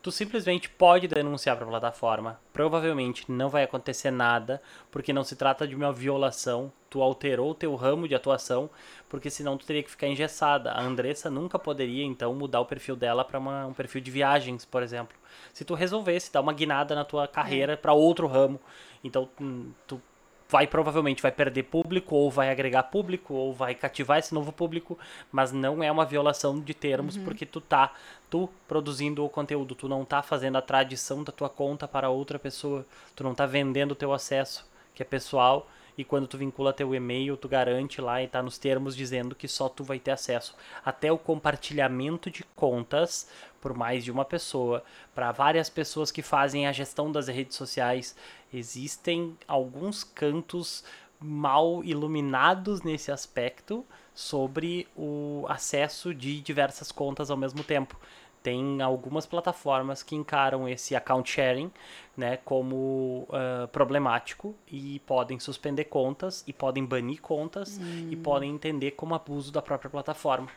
Tu 0.03 0.11
simplesmente 0.11 0.69
pode 0.69 1.07
denunciar 1.07 1.55
para 1.55 1.65
a 1.65 1.69
plataforma. 1.69 2.37
Provavelmente 2.51 3.31
não 3.31 3.49
vai 3.49 3.63
acontecer 3.63 4.11
nada, 4.11 4.61
porque 4.91 5.13
não 5.13 5.23
se 5.23 5.33
trata 5.33 5.65
de 5.65 5.73
uma 5.73 5.93
violação. 5.93 6.71
Tu 6.89 7.01
alterou 7.01 7.51
o 7.51 7.55
teu 7.55 7.73
ramo 7.73 8.05
de 8.05 8.13
atuação, 8.13 8.69
porque 9.07 9.29
senão 9.29 9.57
tu 9.57 9.65
teria 9.65 9.81
que 9.81 9.89
ficar 9.89 10.07
engessada. 10.07 10.73
A 10.73 10.81
Andressa 10.83 11.29
nunca 11.29 11.57
poderia 11.57 12.03
então 12.03 12.35
mudar 12.35 12.59
o 12.59 12.65
perfil 12.65 12.97
dela 12.97 13.23
para 13.23 13.39
um 13.39 13.73
perfil 13.73 14.01
de 14.01 14.11
viagens, 14.11 14.65
por 14.65 14.83
exemplo. 14.83 15.17
Se 15.53 15.63
tu 15.63 15.73
resolvesse 15.73 16.31
dar 16.33 16.41
uma 16.41 16.53
guinada 16.53 16.93
na 16.93 17.05
tua 17.05 17.25
carreira 17.25 17.77
para 17.77 17.93
outro 17.93 18.27
ramo, 18.27 18.59
então 19.03 19.29
hum, 19.39 19.71
tu 19.87 20.01
vai 20.49 20.67
provavelmente 20.67 21.21
vai 21.21 21.31
perder 21.31 21.63
público 21.63 22.15
ou 22.15 22.29
vai 22.29 22.49
agregar 22.49 22.83
público 22.83 23.33
ou 23.33 23.53
vai 23.53 23.73
cativar 23.73 24.19
esse 24.19 24.33
novo 24.33 24.51
público, 24.51 24.97
mas 25.31 25.51
não 25.51 25.83
é 25.83 25.91
uma 25.91 26.05
violação 26.05 26.59
de 26.59 26.73
termos 26.73 27.15
uhum. 27.15 27.23
porque 27.23 27.45
tu 27.45 27.59
tá 27.59 27.93
tu 28.29 28.49
produzindo 28.67 29.23
o 29.23 29.29
conteúdo, 29.29 29.75
tu 29.75 29.87
não 29.87 30.03
tá 30.03 30.21
fazendo 30.21 30.57
a 30.57 30.61
tradição 30.61 31.23
da 31.23 31.31
tua 31.31 31.49
conta 31.49 31.87
para 31.87 32.09
outra 32.09 32.39
pessoa, 32.39 32.85
tu 33.15 33.23
não 33.23 33.35
tá 33.35 33.45
vendendo 33.45 33.91
o 33.91 33.95
teu 33.95 34.11
acesso, 34.11 34.65
que 34.93 35.03
é 35.03 35.05
pessoal, 35.05 35.67
e 35.97 36.03
quando 36.03 36.27
tu 36.27 36.37
vincula 36.37 36.73
teu 36.73 36.93
e-mail, 36.95 37.37
tu 37.37 37.47
garante 37.47 38.01
lá 38.01 38.21
e 38.21 38.27
tá 38.27 38.41
nos 38.41 38.57
termos 38.57 38.95
dizendo 38.95 39.35
que 39.35 39.47
só 39.47 39.69
tu 39.69 39.83
vai 39.83 39.99
ter 39.99 40.11
acesso. 40.11 40.55
Até 40.83 41.11
o 41.11 41.17
compartilhamento 41.17 42.31
de 42.31 42.43
contas 42.55 43.27
por 43.63 43.73
mais 43.73 44.03
de 44.03 44.11
uma 44.11 44.25
pessoa, 44.25 44.83
para 45.15 45.31
várias 45.31 45.69
pessoas 45.69 46.11
que 46.11 46.21
fazem 46.21 46.67
a 46.67 46.73
gestão 46.73 47.09
das 47.09 47.29
redes 47.29 47.55
sociais, 47.55 48.13
existem 48.53 49.37
alguns 49.47 50.03
cantos 50.03 50.83
mal 51.17 51.81
iluminados 51.81 52.81
nesse 52.81 53.09
aspecto 53.09 53.85
sobre 54.13 54.85
o 54.97 55.45
acesso 55.47 56.13
de 56.13 56.41
diversas 56.41 56.91
contas 56.91 57.31
ao 57.31 57.37
mesmo 57.37 57.63
tempo. 57.63 57.97
Tem 58.43 58.81
algumas 58.81 59.25
plataformas 59.25 60.03
que 60.03 60.15
encaram 60.15 60.67
esse 60.67 60.95
account 60.95 61.31
sharing 61.31 61.71
né, 62.15 62.37
como 62.43 63.25
uh, 63.29 63.67
problemático 63.69 64.53
e 64.67 64.99
podem 65.05 65.39
suspender 65.39 65.85
contas 65.85 66.43
e 66.45 66.51
podem 66.53 66.85
banir 66.85 67.21
contas 67.21 67.79
hum. 67.81 68.09
e 68.11 68.15
podem 68.17 68.51
entender 68.51 68.91
como 68.91 69.15
abuso 69.15 69.51
da 69.51 69.61
própria 69.61 69.89
plataforma. 69.89 70.49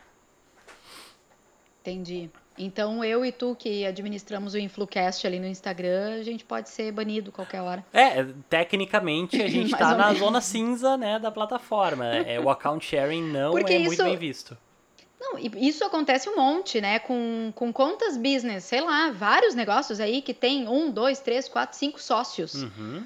Entendi. 1.81 2.29
Então, 2.59 3.05
eu 3.05 3.25
e 3.25 3.31
tu 3.31 3.55
que 3.55 3.85
administramos 3.85 4.55
o 4.55 4.59
InfluCast 4.59 5.27
ali 5.27 5.38
no 5.38 5.46
Instagram, 5.46 6.14
a 6.18 6.22
gente 6.22 6.44
pode 6.44 6.70
ser 6.70 6.90
banido 6.90 7.31
qualquer 7.31 7.61
hora. 7.61 7.85
É, 7.92 8.25
tecnicamente 8.49 9.40
a 9.40 9.46
gente 9.49 9.72
está 9.72 9.94
na 9.94 10.12
zona 10.14 10.40
cinza, 10.40 10.96
né, 10.96 11.18
da 11.18 11.31
plataforma. 11.31 12.07
É, 12.07 12.40
o 12.40 12.49
account 12.49 12.85
sharing 12.85 13.22
não 13.22 13.53
Porque 13.53 13.72
é 13.72 13.77
isso... 13.77 13.87
muito 13.88 14.05
bem 14.05 14.16
visto. 14.16 14.57
Não, 15.29 15.39
isso 15.57 15.85
acontece 15.85 16.29
um 16.29 16.37
monte, 16.37 16.81
né? 16.81 16.99
Com, 16.99 17.53
com 17.55 17.73
contas 17.73 18.17
business, 18.17 18.65
sei 18.65 18.81
lá, 18.81 19.11
vários 19.11 19.55
negócios 19.55 19.99
aí 19.99 20.23
que 20.23 20.33
tem 20.33 20.69
um, 20.69 20.91
dois, 20.91 21.19
três, 21.19 21.49
quatro, 21.49 21.77
cinco 21.77 22.01
sócios. 22.01 22.62
Uhum 22.62 23.05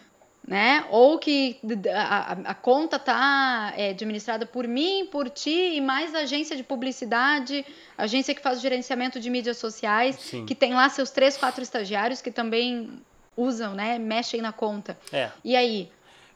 né? 0.50 0.84
Ou 0.90 1.16
que 1.16 1.60
a, 1.94 2.32
a 2.32 2.54
conta 2.54 2.98
tá 2.98 3.72
é, 3.76 3.90
administrada 3.90 4.44
por 4.44 4.66
mim, 4.66 5.06
por 5.06 5.30
ti 5.30 5.76
e 5.76 5.80
mais 5.80 6.12
a 6.12 6.20
agência 6.20 6.56
de 6.56 6.64
publicidade, 6.64 7.64
agência 7.96 8.34
que 8.34 8.42
faz 8.42 8.58
o 8.58 8.60
gerenciamento 8.60 9.20
de 9.20 9.30
mídias 9.30 9.58
sociais, 9.58 10.16
Sim. 10.18 10.44
que 10.46 10.54
tem 10.56 10.74
lá 10.74 10.88
seus 10.88 11.10
três, 11.10 11.36
quatro 11.36 11.62
estagiários 11.62 12.20
que 12.20 12.32
também 12.32 13.00
usam, 13.36 13.74
né? 13.74 13.96
Mexem 13.96 14.40
na 14.40 14.52
conta. 14.52 14.98
É. 15.12 15.30
E 15.44 15.54
aí? 15.54 15.88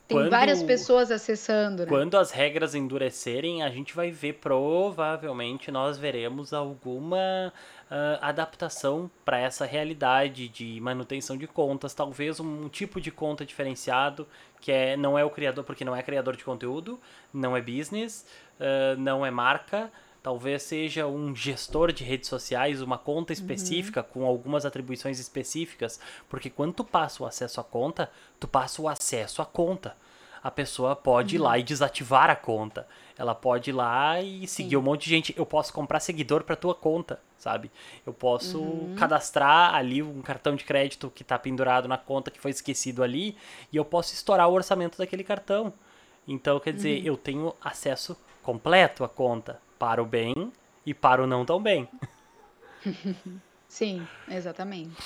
Tem 0.06 0.18
quando, 0.18 0.30
várias 0.30 0.62
pessoas 0.62 1.10
acessando. 1.10 1.84
Né? 1.84 1.88
Quando 1.88 2.16
as 2.18 2.30
regras 2.30 2.74
endurecerem, 2.74 3.62
a 3.62 3.70
gente 3.70 3.94
vai 3.94 4.10
ver, 4.10 4.34
provavelmente, 4.34 5.70
nós 5.70 5.96
veremos 5.96 6.52
alguma 6.52 7.50
uh, 7.90 8.18
adaptação 8.20 9.10
para 9.24 9.38
essa 9.38 9.64
realidade 9.64 10.46
de 10.48 10.78
manutenção 10.80 11.38
de 11.38 11.46
contas, 11.46 11.94
talvez 11.94 12.38
um 12.38 12.68
tipo 12.68 13.00
de 13.00 13.10
conta 13.10 13.46
diferenciado 13.46 14.26
que 14.60 14.72
é 14.72 14.96
não 14.96 15.18
é 15.18 15.22
o 15.22 15.28
criador 15.28 15.62
porque 15.62 15.84
não 15.84 15.94
é 15.94 16.02
criador 16.02 16.36
de 16.36 16.42
conteúdo, 16.42 16.98
não 17.30 17.54
é 17.54 17.60
business, 17.60 18.24
uh, 18.58 18.98
não 18.98 19.24
é 19.24 19.30
marca, 19.30 19.92
talvez 20.24 20.62
seja 20.62 21.06
um 21.06 21.36
gestor 21.36 21.92
de 21.92 22.02
redes 22.02 22.30
sociais, 22.30 22.80
uma 22.80 22.96
conta 22.96 23.30
uhum. 23.30 23.38
específica 23.38 24.00
uhum. 24.00 24.06
com 24.10 24.24
algumas 24.24 24.64
atribuições 24.64 25.20
específicas, 25.20 26.00
porque 26.30 26.48
quando 26.48 26.72
tu 26.72 26.82
passa 26.82 27.22
o 27.22 27.26
acesso 27.26 27.60
à 27.60 27.62
conta, 27.62 28.10
tu 28.40 28.48
passa 28.48 28.80
o 28.80 28.88
acesso 28.88 29.42
à 29.42 29.44
conta. 29.44 29.94
A 30.42 30.50
pessoa 30.50 30.96
pode 30.96 31.36
uhum. 31.36 31.42
ir 31.42 31.44
lá 31.44 31.50
uhum. 31.50 31.56
e 31.58 31.62
desativar 31.62 32.30
a 32.30 32.36
conta. 32.36 32.88
Ela 33.18 33.34
pode 33.34 33.68
ir 33.68 33.74
lá 33.74 34.18
e 34.22 34.48
seguir 34.48 34.70
Sim. 34.70 34.76
um 34.76 34.82
monte 34.82 35.04
de 35.04 35.10
gente. 35.10 35.34
Eu 35.36 35.44
posso 35.44 35.74
comprar 35.74 36.00
seguidor 36.00 36.42
para 36.42 36.56
tua 36.56 36.74
conta, 36.74 37.20
sabe? 37.36 37.70
Eu 38.06 38.14
posso 38.14 38.58
uhum. 38.58 38.94
cadastrar 38.94 39.74
ali 39.74 40.02
um 40.02 40.22
cartão 40.22 40.56
de 40.56 40.64
crédito 40.64 41.12
que 41.14 41.20
está 41.20 41.38
pendurado 41.38 41.86
na 41.86 41.98
conta 41.98 42.30
que 42.30 42.40
foi 42.40 42.50
esquecido 42.50 43.02
ali 43.02 43.36
e 43.70 43.76
eu 43.76 43.84
posso 43.84 44.14
estourar 44.14 44.48
o 44.48 44.54
orçamento 44.54 44.96
daquele 44.96 45.22
cartão. 45.22 45.70
Então, 46.26 46.58
quer 46.58 46.72
dizer, 46.72 47.00
uhum. 47.00 47.08
eu 47.08 47.16
tenho 47.18 47.54
acesso 47.60 48.16
completo 48.42 49.04
à 49.04 49.08
conta 49.08 49.62
para 49.78 50.02
o 50.02 50.06
bem 50.06 50.52
e 50.84 50.92
para 50.92 51.22
o 51.22 51.26
não 51.26 51.44
tão 51.44 51.60
bem. 51.60 51.88
Sim, 53.68 54.06
exatamente. 54.28 54.96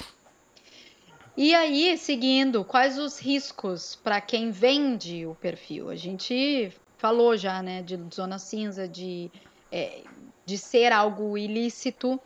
E 1.37 1.54
aí, 1.54 1.96
seguindo, 1.96 2.64
quais 2.64 2.98
os 2.98 3.18
riscos 3.18 3.94
para 3.94 4.20
quem 4.20 4.50
vende 4.50 5.24
o 5.24 5.37
perfil? 5.37 5.88
A 5.88 5.94
gente 5.94 6.72
falou 6.96 7.37
já, 7.37 7.62
né, 7.62 7.81
de 7.81 7.96
zona 8.12 8.38
cinza, 8.40 8.88
de, 8.88 9.31
é, 9.70 10.02
de 10.44 10.59
ser 10.59 10.92
algo 10.92 11.38
ilícito. 11.38 12.20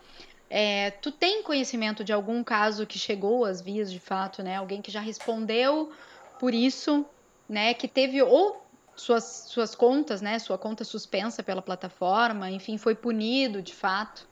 É, 0.49 0.91
tu 0.91 1.13
tem 1.13 1.43
conhecimento 1.43 2.03
de 2.03 2.13
algum 2.13 2.43
caso 2.43 2.87
que 2.87 2.99
chegou 2.99 3.45
às 3.45 3.61
vias 3.61 3.93
de 3.93 4.01
fato, 4.01 4.43
né? 4.43 4.57
Alguém 4.57 4.81
que 4.81 4.91
já 4.91 5.01
respondeu 5.01 5.93
por 6.41 6.55
isso, 6.55 7.05
né? 7.47 7.75
Que 7.75 7.87
teve 7.87 8.23
ou 8.23 8.62
suas, 8.97 9.47
suas 9.49 9.75
contas, 9.75 10.21
né? 10.21 10.39
Sua 10.39 10.59
conta 10.59 10.85
suspensa 10.85 11.43
pela 11.43 11.63
plataforma, 11.63 12.51
enfim, 12.51 12.77
foi 12.79 12.95
punido 12.95 13.63
de 13.63 13.75
fato. 13.75 14.27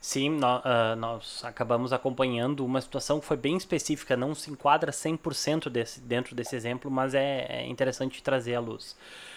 Sim, 0.00 0.30
nós, 0.30 0.62
uh, 0.64 0.96
nós, 0.96 1.44
acabamos 1.44 1.92
acompanhando 1.92 2.64
uma 2.64 2.80
situação 2.80 3.20
que 3.20 3.26
foi 3.26 3.36
bem 3.36 3.56
específica, 3.56 4.16
não 4.16 4.34
se 4.34 4.50
enquadra 4.50 4.90
100% 4.90 5.68
desse, 5.68 6.00
dentro 6.00 6.34
desse 6.34 6.54
exemplo, 6.54 6.90
mas 6.90 7.14
é, 7.14 7.46
é 7.48 7.66
interessante 7.66 8.22
trazer 8.22 8.54
à 8.54 8.60
luz 8.60 8.96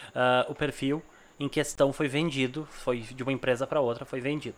uh, 0.10 0.52
o 0.52 0.56
perfil 0.56 1.04
em 1.40 1.48
questão 1.48 1.94
foi 1.94 2.08
vendido, 2.08 2.68
foi 2.70 3.00
de 3.00 3.24
uma 3.24 3.32
empresa 3.32 3.66
para 3.66 3.80
outra, 3.80 4.04
foi 4.04 4.20
vendido. 4.20 4.58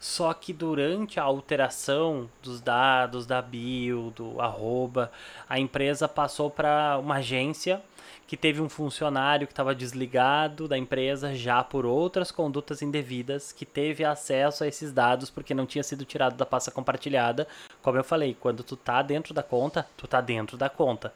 Só 0.00 0.32
que 0.32 0.52
durante 0.52 1.20
a 1.20 1.22
alteração 1.22 2.28
dos 2.42 2.60
dados 2.60 3.26
da 3.26 3.42
bio, 3.42 4.10
do 4.16 4.40
arroba, 4.40 5.12
a 5.46 5.58
empresa 5.58 6.08
passou 6.08 6.50
para 6.50 6.98
uma 6.98 7.16
agência 7.16 7.82
que 8.26 8.36
teve 8.36 8.60
um 8.60 8.68
funcionário 8.68 9.46
que 9.46 9.52
estava 9.52 9.74
desligado 9.74 10.66
da 10.66 10.78
empresa 10.78 11.34
já 11.34 11.62
por 11.62 11.84
outras 11.84 12.30
condutas 12.30 12.82
indevidas, 12.82 13.52
que 13.52 13.66
teve 13.66 14.04
acesso 14.04 14.64
a 14.64 14.66
esses 14.66 14.92
dados 14.92 15.30
porque 15.30 15.54
não 15.54 15.66
tinha 15.66 15.82
sido 15.82 16.04
tirado 16.04 16.36
da 16.36 16.46
pasta 16.46 16.70
compartilhada. 16.70 17.46
Como 17.82 17.98
eu 17.98 18.04
falei, 18.04 18.36
quando 18.38 18.62
tu 18.62 18.76
tá 18.76 19.02
dentro 19.02 19.34
da 19.34 19.42
conta, 19.42 19.86
tu 19.96 20.06
tá 20.06 20.20
dentro 20.20 20.56
da 20.56 20.68
conta. 20.68 21.12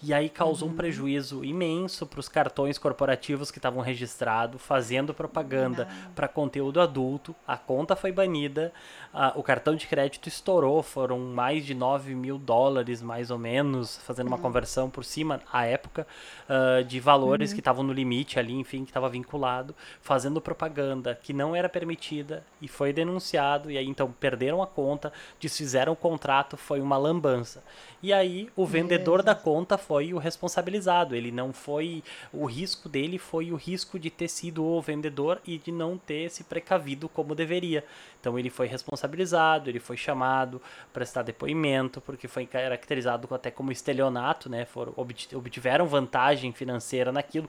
E 0.00 0.14
aí 0.14 0.28
causou 0.28 0.68
uhum. 0.68 0.74
um 0.74 0.76
prejuízo 0.76 1.44
imenso 1.44 2.06
para 2.06 2.20
os 2.20 2.28
cartões 2.28 2.78
corporativos 2.78 3.50
que 3.50 3.58
estavam 3.58 3.82
registrados, 3.82 4.62
fazendo 4.62 5.12
propaganda 5.12 5.88
para 6.14 6.28
conteúdo 6.28 6.80
adulto. 6.80 7.34
A 7.46 7.56
conta 7.56 7.96
foi 7.96 8.12
banida, 8.12 8.72
a, 9.12 9.32
o 9.34 9.42
cartão 9.42 9.74
de 9.74 9.86
crédito 9.88 10.28
estourou, 10.28 10.82
foram 10.82 11.18
mais 11.18 11.66
de 11.66 11.74
9 11.74 12.14
mil 12.14 12.38
dólares, 12.38 13.02
mais 13.02 13.30
ou 13.30 13.38
menos, 13.38 13.98
fazendo 13.98 14.28
uma 14.28 14.36
uhum. 14.36 14.42
conversão 14.42 14.88
por 14.88 15.04
cima, 15.04 15.40
à 15.52 15.66
época, 15.66 16.06
uh, 16.48 16.84
de 16.84 17.00
valores 17.00 17.50
uhum. 17.50 17.54
que 17.56 17.60
estavam 17.60 17.82
no 17.82 17.92
limite 17.92 18.38
ali, 18.38 18.54
enfim, 18.54 18.84
que 18.84 18.90
estava 18.90 19.08
vinculado, 19.08 19.74
fazendo 20.00 20.40
propaganda 20.40 21.18
que 21.20 21.32
não 21.32 21.54
era 21.54 21.68
permitida 21.68 22.44
e 22.60 22.68
foi 22.68 22.92
denunciado. 22.92 23.70
E 23.70 23.78
aí 23.78 23.86
então 23.86 24.12
perderam 24.12 24.62
a 24.62 24.66
conta, 24.66 25.12
desfizeram 25.40 25.92
o 25.92 25.96
contrato, 25.96 26.56
foi 26.56 26.80
uma 26.80 26.96
lambança. 26.96 27.62
E 28.02 28.12
aí 28.12 28.48
o 28.54 28.64
vendedor 28.64 29.22
da 29.22 29.34
conta 29.34 29.76
foi 29.76 30.14
o 30.14 30.18
responsabilizado. 30.18 31.14
Ele 31.14 31.32
não 31.32 31.52
foi. 31.52 32.02
O 32.32 32.46
risco 32.46 32.88
dele 32.88 33.18
foi 33.18 33.50
o 33.50 33.56
risco 33.56 33.98
de 33.98 34.10
ter 34.10 34.28
sido 34.28 34.64
o 34.64 34.80
vendedor 34.80 35.40
e 35.46 35.58
de 35.58 35.72
não 35.72 35.98
ter 35.98 36.30
se 36.30 36.44
precavido 36.44 37.08
como 37.08 37.34
deveria. 37.34 37.84
Então 38.20 38.38
ele 38.38 38.50
foi 38.50 38.66
responsabilizado, 38.66 39.70
ele 39.70 39.78
foi 39.78 39.96
chamado 39.96 40.58
para 40.58 41.00
prestar 41.00 41.22
depoimento, 41.22 42.00
porque 42.00 42.26
foi 42.26 42.46
caracterizado 42.46 43.32
até 43.34 43.50
como 43.50 43.70
estelionato, 43.70 44.48
né? 44.50 44.64
Foram, 44.64 44.92
obtiveram 44.96 45.86
vantagem 45.86 46.52
financeira 46.52 47.12
naquilo. 47.12 47.48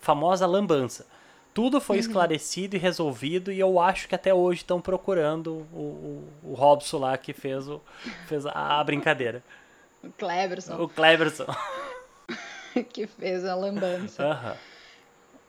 Famosa 0.00 0.46
lambança 0.46 1.06
tudo 1.58 1.80
foi 1.80 1.96
uhum. 1.96 2.00
esclarecido 2.02 2.76
e 2.76 2.78
resolvido 2.78 3.50
e 3.50 3.58
eu 3.58 3.80
acho 3.80 4.06
que 4.06 4.14
até 4.14 4.32
hoje 4.32 4.60
estão 4.60 4.80
procurando 4.80 5.66
o, 5.72 6.28
o, 6.44 6.50
o, 6.50 6.54
Robson 6.54 6.98
lá 6.98 7.18
que 7.18 7.32
fez, 7.32 7.66
o, 7.68 7.82
fez 8.28 8.46
a, 8.46 8.78
a 8.78 8.84
brincadeira. 8.84 9.42
O 10.00 10.08
Cleberson. 10.12 10.80
O 10.80 10.88
Cleberson. 10.88 11.46
que 12.92 13.08
fez 13.08 13.44
a 13.44 13.56
lambança. 13.56 14.24
Uhum. 14.24 14.67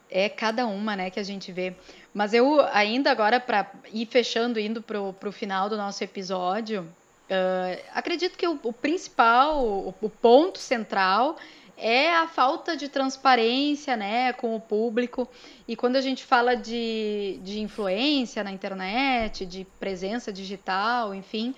É 0.09 0.27
cada 0.27 0.65
uma, 0.65 0.95
né, 0.95 1.09
que 1.09 1.19
a 1.19 1.23
gente 1.23 1.51
vê. 1.51 1.75
Mas 2.13 2.33
eu 2.33 2.61
ainda 2.73 3.11
agora, 3.11 3.39
para 3.39 3.71
ir 3.93 4.05
fechando, 4.07 4.59
indo 4.59 4.81
pro, 4.81 5.13
pro 5.13 5.31
final 5.31 5.69
do 5.69 5.77
nosso 5.77 6.03
episódio, 6.03 6.87
Uh, 7.29 7.79
acredito 7.93 8.35
que 8.35 8.47
o, 8.47 8.59
o 8.63 8.73
principal, 8.73 9.63
o, 9.63 9.93
o, 10.01 10.09
ponto 10.09 10.57
central 10.57 11.37
é 11.77 12.11
a 12.11 12.25
falta 12.25 12.75
de 12.75 12.89
transparência 12.89 13.95
né, 13.95 14.33
com 14.33 14.55
o 14.55 14.59
público. 14.59 15.29
E 15.67 15.75
quando 15.75 15.95
a 15.95 16.01
gente 16.01 16.25
fala 16.25 16.55
de, 16.55 17.39
de 17.43 17.59
influência 17.59 18.43
na 18.43 18.51
internet, 18.51 19.45
de 19.45 19.65
presença 19.79 20.33
digital, 20.33 21.13
enfim, 21.13 21.53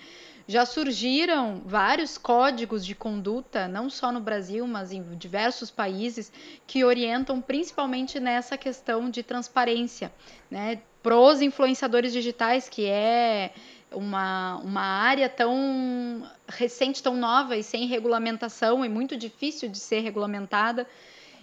já 0.52 0.66
surgiram 0.66 1.62
vários 1.64 2.18
códigos 2.18 2.84
de 2.84 2.94
conduta, 2.94 3.66
não 3.66 3.88
só 3.88 4.12
no 4.12 4.20
Brasil, 4.20 4.66
mas 4.66 4.92
em 4.92 5.02
diversos 5.16 5.70
países, 5.70 6.30
que 6.66 6.84
orientam 6.84 7.40
principalmente 7.40 8.20
nessa 8.20 8.58
questão 8.58 9.08
de 9.08 9.22
transparência, 9.22 10.12
né? 10.50 10.82
Pros 11.02 11.40
influenciadores 11.40 12.12
digitais, 12.12 12.68
que 12.68 12.86
é 12.86 13.52
uma, 13.90 14.58
uma 14.58 14.82
área 14.82 15.28
tão 15.28 16.30
recente, 16.46 17.02
tão 17.02 17.16
nova 17.16 17.56
e 17.56 17.62
sem 17.62 17.86
regulamentação 17.86 18.84
e 18.84 18.88
muito 18.90 19.16
difícil 19.16 19.70
de 19.70 19.78
ser 19.78 20.00
regulamentada. 20.00 20.86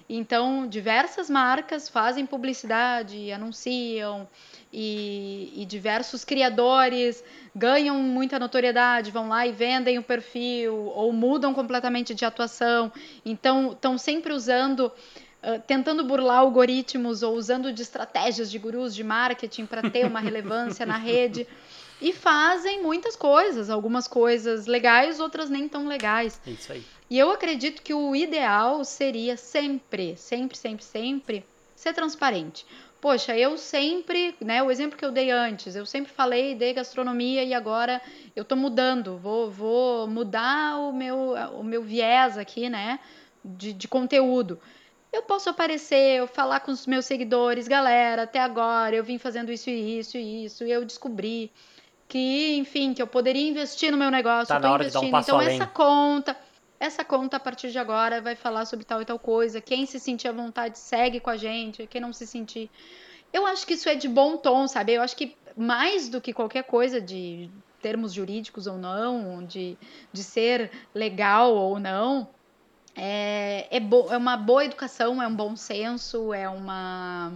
Então, 0.08 0.68
diversas 0.68 1.30
marcas 1.30 1.90
fazem 1.90 2.26
publicidade, 2.26 3.32
anunciam, 3.32 4.28
e, 4.72 5.54
e, 5.56 5.66
diversos 5.66 6.24
criadores 6.24 7.24
ganham 7.56 7.96
muita 7.98 8.38
notoriedade, 8.38 9.10
vão 9.10 9.28
lá 9.28 9.46
e 9.48 9.52
vendem 9.52 9.98
o 9.98 10.04
perfil, 10.04 10.76
ou 10.76 11.12
mudam 11.12 11.54
completamente 11.54 12.14
de 12.14 12.24
atuação. 12.24 12.92
Então, 13.26 13.72
estão 13.72 13.98
sempre 13.98 14.34
usando. 14.34 14.92
Uh, 15.42 15.58
tentando 15.66 16.04
burlar 16.04 16.40
algoritmos 16.40 17.24
ou 17.24 17.34
usando 17.34 17.72
de 17.72 17.82
estratégias 17.82 18.52
de 18.52 18.60
gurus 18.60 18.94
de 18.94 19.06
marketing 19.06 19.66
para 19.66 19.90
ter 19.90 20.06
uma 20.06 20.20
relevância 20.20 20.86
na 20.86 20.98
rede 20.98 21.48
e 22.02 22.12
fazem 22.12 22.84
muitas 22.84 23.16
coisas, 23.16 23.70
algumas 23.70 24.06
coisas 24.06 24.66
legais, 24.66 25.22
outras 25.22 25.50
nem 25.50 25.70
tão 25.70 25.88
legais. 25.88 26.42
Isso 26.46 26.74
aí. 26.74 26.84
E 27.10 27.18
eu 27.18 27.32
acredito 27.32 27.82
que 27.82 27.94
o 27.94 28.16
ideal 28.16 28.84
seria 28.84 29.36
sempre, 29.36 30.16
sempre, 30.18 30.58
sempre, 30.58 30.84
sempre 30.84 31.46
ser 31.76 31.94
transparente. 31.94 32.66
Poxa, 33.02 33.38
eu 33.38 33.58
sempre, 33.58 34.36
né, 34.42 34.62
o 34.62 34.70
exemplo 34.70 34.98
que 34.98 35.06
eu 35.06 35.12
dei 35.12 35.32
antes, 35.32 35.74
eu 35.74 35.86
sempre 35.86 36.12
falei 36.12 36.54
de 36.54 36.74
gastronomia 36.74 37.44
e 37.44 37.54
agora 37.54 38.02
eu 38.36 38.44
tô 38.44 38.58
mudando, 38.58 39.18
vou, 39.18 39.50
vou 39.50 40.06
mudar 40.06 40.78
o 40.78 40.92
meu, 40.92 41.34
o 41.58 41.64
meu 41.64 41.82
viés 41.82 42.38
aqui, 42.38 42.70
né, 42.70 43.00
de, 43.44 43.72
de 43.72 43.88
conteúdo. 43.88 44.60
Eu 45.14 45.24
posso 45.24 45.50
aparecer, 45.50 46.20
eu 46.20 46.28
falar 46.28 46.60
com 46.60 46.72
os 46.72 46.86
meus 46.86 47.06
seguidores, 47.06 47.70
galera, 47.70 48.24
até 48.24 48.40
agora 48.40 48.94
eu 48.96 49.04
vim 49.04 49.18
fazendo 49.18 49.50
isso 49.50 49.70
e 49.70 50.00
isso 50.00 50.18
e 50.18 50.46
isso, 50.46 50.66
e 50.66 50.72
eu 50.72 50.84
descobri 50.84 51.52
que, 52.10 52.58
enfim, 52.58 52.94
que 52.94 53.02
eu 53.02 53.08
poderia 53.08 53.48
investir 53.48 53.92
no 53.92 53.98
meu 53.98 54.12
negócio, 54.12 54.48
tá 54.48 54.56
eu 54.56 54.62
tô 54.62 54.76
investindo. 54.76 55.16
Um 55.16 55.20
então 55.20 55.40
além. 55.40 55.56
essa 55.56 55.68
conta, 55.68 56.36
essa 56.80 57.04
conta 57.04 57.38
a 57.38 57.40
partir 57.40 57.72
de 57.72 57.78
agora 57.78 58.22
vai 58.22 58.36
falar 58.36 58.66
sobre 58.66 58.86
tal 58.86 59.02
e 59.02 59.06
tal 59.06 59.20
coisa. 59.20 59.60
Quem 59.60 59.86
se 59.86 60.00
sentir 60.00 60.28
à 60.28 60.32
vontade 60.32 60.80
segue 60.80 61.20
com 61.20 61.30
a 61.30 61.38
gente, 61.38 61.86
quem 61.88 62.00
não 62.00 62.14
se 62.14 62.26
sentir. 62.26 62.70
Eu 63.34 63.46
acho 63.46 63.68
que 63.68 63.74
isso 63.74 63.90
é 63.90 63.96
de 63.96 64.08
bom 64.08 64.38
tom, 64.38 64.68
sabe? 64.68 64.94
Eu 64.94 65.02
acho 65.02 65.16
que 65.16 65.36
mais 65.58 66.08
do 66.08 66.22
que 66.22 66.34
qualquer 66.34 66.64
coisa 66.64 67.02
de 67.02 67.50
termos 67.82 68.14
jurídicos 68.14 68.66
ou 68.66 68.78
não, 68.78 69.46
de, 69.46 69.78
de 70.12 70.24
ser 70.24 70.72
legal 70.94 71.54
ou 71.54 71.80
não, 71.80 72.28
é, 72.96 73.68
é, 73.72 73.78
é 73.78 74.18
uma 74.18 74.36
boa 74.36 74.66
educação, 74.66 75.22
é 75.22 75.28
um 75.28 75.36
bom 75.36 75.56
senso, 75.56 76.34
é 76.34 76.50
uma 76.50 77.32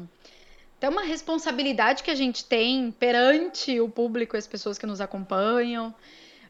até 0.77 0.89
uma 0.89 1.03
responsabilidade 1.03 2.03
que 2.03 2.11
a 2.11 2.15
gente 2.15 2.43
tem 2.43 2.91
perante 2.91 3.79
o 3.79 3.87
público, 3.87 4.35
as 4.35 4.45
pessoas 4.45 4.77
que 4.77 4.85
nos 4.85 4.99
acompanham. 4.99 5.95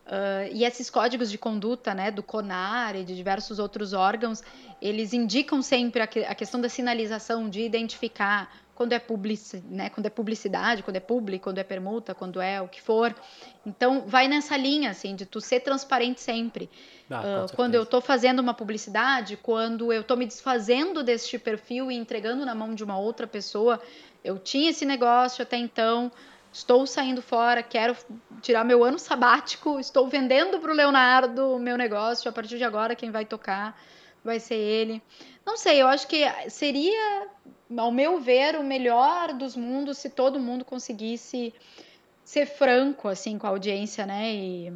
Uh, 0.06 0.52
e 0.52 0.66
esses 0.66 0.90
códigos 0.90 1.32
de 1.32 1.38
conduta, 1.38 1.94
né, 1.94 2.12
do 2.12 2.22
CONAR 2.22 2.96
e 2.98 3.06
de 3.06 3.16
diversos 3.16 3.58
outros 3.58 3.94
órgãos, 3.94 4.44
eles 4.82 5.14
indicam 5.14 5.62
sempre 5.62 6.02
a, 6.02 6.08
que, 6.08 6.26
a 6.26 6.36
questão 6.36 6.60
da 6.60 6.68
sinalização, 6.68 7.50
de 7.50 7.62
identificar 7.62 8.52
quando 8.76 8.92
é, 8.92 9.00
publici, 9.00 9.64
né, 9.70 9.90
quando 9.90 10.08
é 10.08 10.10
publicidade, 10.10 10.84
quando 10.84 10.98
é 10.98 11.00
público, 11.00 11.46
quando 11.46 11.60
é 11.60 11.64
permuta, 11.64 12.14
quando 12.14 12.42
é 12.42 12.62
o 12.62 12.68
que 12.68 12.82
for. 12.82 13.16
Então, 13.66 14.04
vai 14.06 14.28
nessa 14.28 14.58
linha, 14.58 14.90
assim, 14.90 15.16
de 15.16 15.26
tu 15.26 15.40
ser 15.40 15.62
transparente 15.62 16.20
sempre. 16.20 16.70
Ah, 17.10 17.46
uh, 17.46 17.56
quando 17.56 17.76
eu 17.76 17.84
estou 17.84 18.02
fazendo 18.02 18.40
uma 18.40 18.54
publicidade, 18.54 19.38
quando 19.38 19.94
eu 19.94 20.02
estou 20.02 20.18
me 20.18 20.26
desfazendo 20.26 21.04
deste 21.04 21.38
perfil 21.38 21.92
e 21.92 21.96
entregando 21.96 22.46
na 22.46 22.56
mão 22.56 22.76
de 22.76 22.84
uma 22.84 22.98
outra 22.98 23.28
pessoa, 23.28 23.80
eu 24.24 24.40
tinha 24.40 24.72
esse 24.72 24.86
negócio 24.86 25.44
até 25.44 25.56
então, 25.56 26.12
estou 26.54 26.86
saindo 26.86 27.22
fora, 27.22 27.64
quero 27.64 27.98
tirar 28.42 28.64
meu 28.64 28.84
ano 28.84 29.00
sabático, 29.00 29.80
estou 29.80 30.08
vendendo 30.08 30.60
para 30.60 30.72
o 30.72 30.76
Leonardo 30.76 31.56
o 31.56 31.60
meu 31.60 31.76
negócio, 31.76 32.30
a 32.30 32.32
partir 32.32 32.58
de 32.58 32.64
agora 32.64 32.96
quem 32.96 33.10
vai 33.10 33.26
tocar 33.26 33.78
vai 34.24 34.40
ser 34.40 34.56
ele. 34.56 35.02
Não 35.46 35.58
sei, 35.58 35.82
eu 35.82 35.88
acho 35.88 36.08
que 36.08 36.24
seria, 36.50 37.28
ao 37.76 37.92
meu 37.92 38.22
ver, 38.22 38.56
o 38.56 38.64
melhor 38.64 39.34
dos 39.34 39.56
mundos 39.56 39.98
se 39.98 40.10
todo 40.10 40.40
mundo 40.40 40.64
conseguisse 40.64 41.54
ser 42.24 42.46
franco 42.46 43.10
assim 43.10 43.38
com 43.38 43.48
a 43.48 43.50
audiência, 43.50 44.06
né? 44.06 44.34
E 44.34 44.72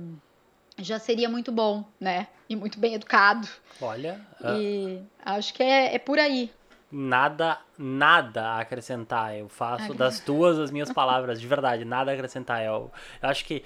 já 0.80 1.00
seria 1.00 1.30
muito 1.30 1.52
bom, 1.52 1.86
né? 2.00 2.28
E 2.50 2.56
muito 2.56 2.80
bem 2.80 2.96
educado. 2.96 3.48
Olha. 3.80 4.20
E 4.58 5.00
uh... 5.00 5.06
acho 5.24 5.54
que 5.54 5.64
é, 5.64 5.96
é 5.96 6.00
por 6.00 6.20
aí 6.20 6.52
nada, 6.92 7.60
nada 7.78 8.44
a 8.44 8.60
acrescentar. 8.62 9.36
Eu 9.36 9.50
faço 9.50 9.94
das 9.94 10.20
tuas 10.20 10.58
as 10.58 10.72
minhas 10.72 10.92
palavras, 10.92 11.40
de 11.40 11.48
verdade, 11.48 11.86
nada 11.86 12.12
a 12.12 12.14
acrescentar. 12.14 12.64
Eu, 12.64 12.92
eu 13.22 13.30
acho 13.30 13.46
que 13.46 13.64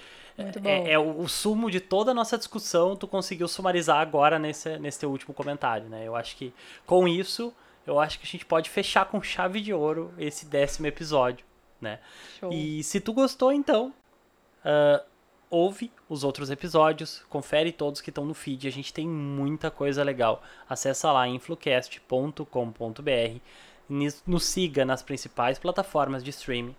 é, 0.64 0.94
é, 0.94 1.00
o, 1.00 1.20
o, 1.20 1.30
sumo 1.30 1.70
de 1.70 1.80
toda 1.80 2.12
a 2.12 2.14
nossa 2.14 2.38
discussão, 2.38 2.96
tu 2.96 3.08
conseguiu 3.08 3.48
sumarizar 3.48 4.00
agora 4.00 4.40
nesse, 4.40 4.78
nesse 4.80 5.00
teu 5.00 5.10
último 5.12 5.34
comentário, 5.34 5.88
né? 5.88 6.08
Eu 6.08 6.16
acho 6.16 6.36
que 6.36 6.54
com 6.86 7.08
isso, 7.08 7.54
eu 7.86 8.00
acho 8.00 8.20
que 8.20 8.26
a 8.26 8.30
gente 8.30 8.46
pode 8.46 8.70
fechar 8.70 9.06
com 9.06 9.22
chave 9.22 9.62
de 9.62 9.74
ouro 9.74 10.14
esse 10.18 10.46
décimo 10.46 10.88
episódio, 10.88 11.46
né? 11.80 12.00
Show. 12.40 12.52
E 12.52 12.84
se 12.84 13.00
tu 13.00 13.14
gostou, 13.14 13.52
então, 13.52 13.94
uh, 14.66 15.11
ouve 15.52 15.92
os 16.08 16.24
outros 16.24 16.50
episódios, 16.50 17.26
confere 17.30 17.74
todos 17.74 18.00
que 18.00 18.10
estão 18.10 18.26
no 18.26 18.34
feed, 18.34 18.70
a 18.70 18.72
gente 18.72 18.94
tem 18.94 19.06
muita 19.06 19.70
coisa 19.70 20.02
legal. 20.02 20.42
Acessa 20.68 21.12
lá 21.12 21.28
influcast.com.br, 21.28 23.40
nos 24.26 24.46
siga 24.46 24.86
nas 24.86 25.04
principais 25.04 25.60
plataformas 25.60 26.24
de 26.24 26.30
streaming. 26.30 26.74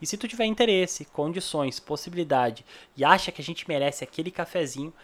E 0.00 0.06
se 0.06 0.16
tu 0.16 0.26
tiver 0.26 0.46
interesse, 0.46 1.04
condições, 1.04 1.78
possibilidade 1.78 2.64
e 2.96 3.04
acha 3.04 3.30
que 3.30 3.42
a 3.42 3.44
gente 3.44 3.68
merece 3.68 4.02
aquele 4.02 4.30
cafezinho, 4.30 4.94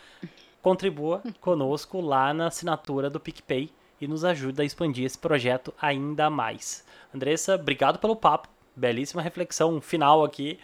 contribua 0.63 1.23
conosco 1.41 2.01
lá 2.01 2.33
na 2.33 2.47
assinatura 2.47 3.11
do 3.11 3.21
PicPay 3.21 3.71
e 4.01 4.09
nos 4.09 4.25
ajuda 4.25 4.63
a 4.63 4.67
expandir 4.67 5.05
esse 5.05 5.19
projeto 5.19 5.73
ainda 5.81 6.31
mais. 6.31 6.83
Andressa, 7.15 7.57
obrigado 7.57 7.99
pelo 7.99 8.17
papo, 8.17 8.49
belíssima 8.75 9.21
reflexão 9.21 9.83
final 9.83 10.25
aqui. 10.25 10.59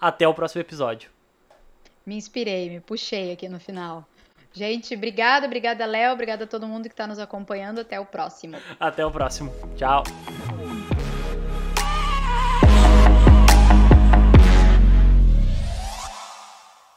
Até 0.00 0.28
o 0.28 0.34
próximo 0.34 0.60
episódio 0.60 1.13
me 2.06 2.16
inspirei, 2.16 2.70
me 2.70 2.80
puxei 2.80 3.32
aqui 3.32 3.48
no 3.48 3.58
final. 3.58 4.06
Gente, 4.52 4.94
obrigada, 4.94 5.46
obrigada, 5.46 5.84
Léo, 5.84 6.12
obrigada 6.12 6.44
a 6.44 6.46
todo 6.46 6.66
mundo 6.66 6.84
que 6.84 6.94
está 6.94 7.06
nos 7.06 7.18
acompanhando. 7.18 7.80
Até 7.80 7.98
o 7.98 8.06
próximo. 8.06 8.56
Até 8.78 9.04
o 9.04 9.10
próximo. 9.10 9.52
Tchau. 9.76 10.04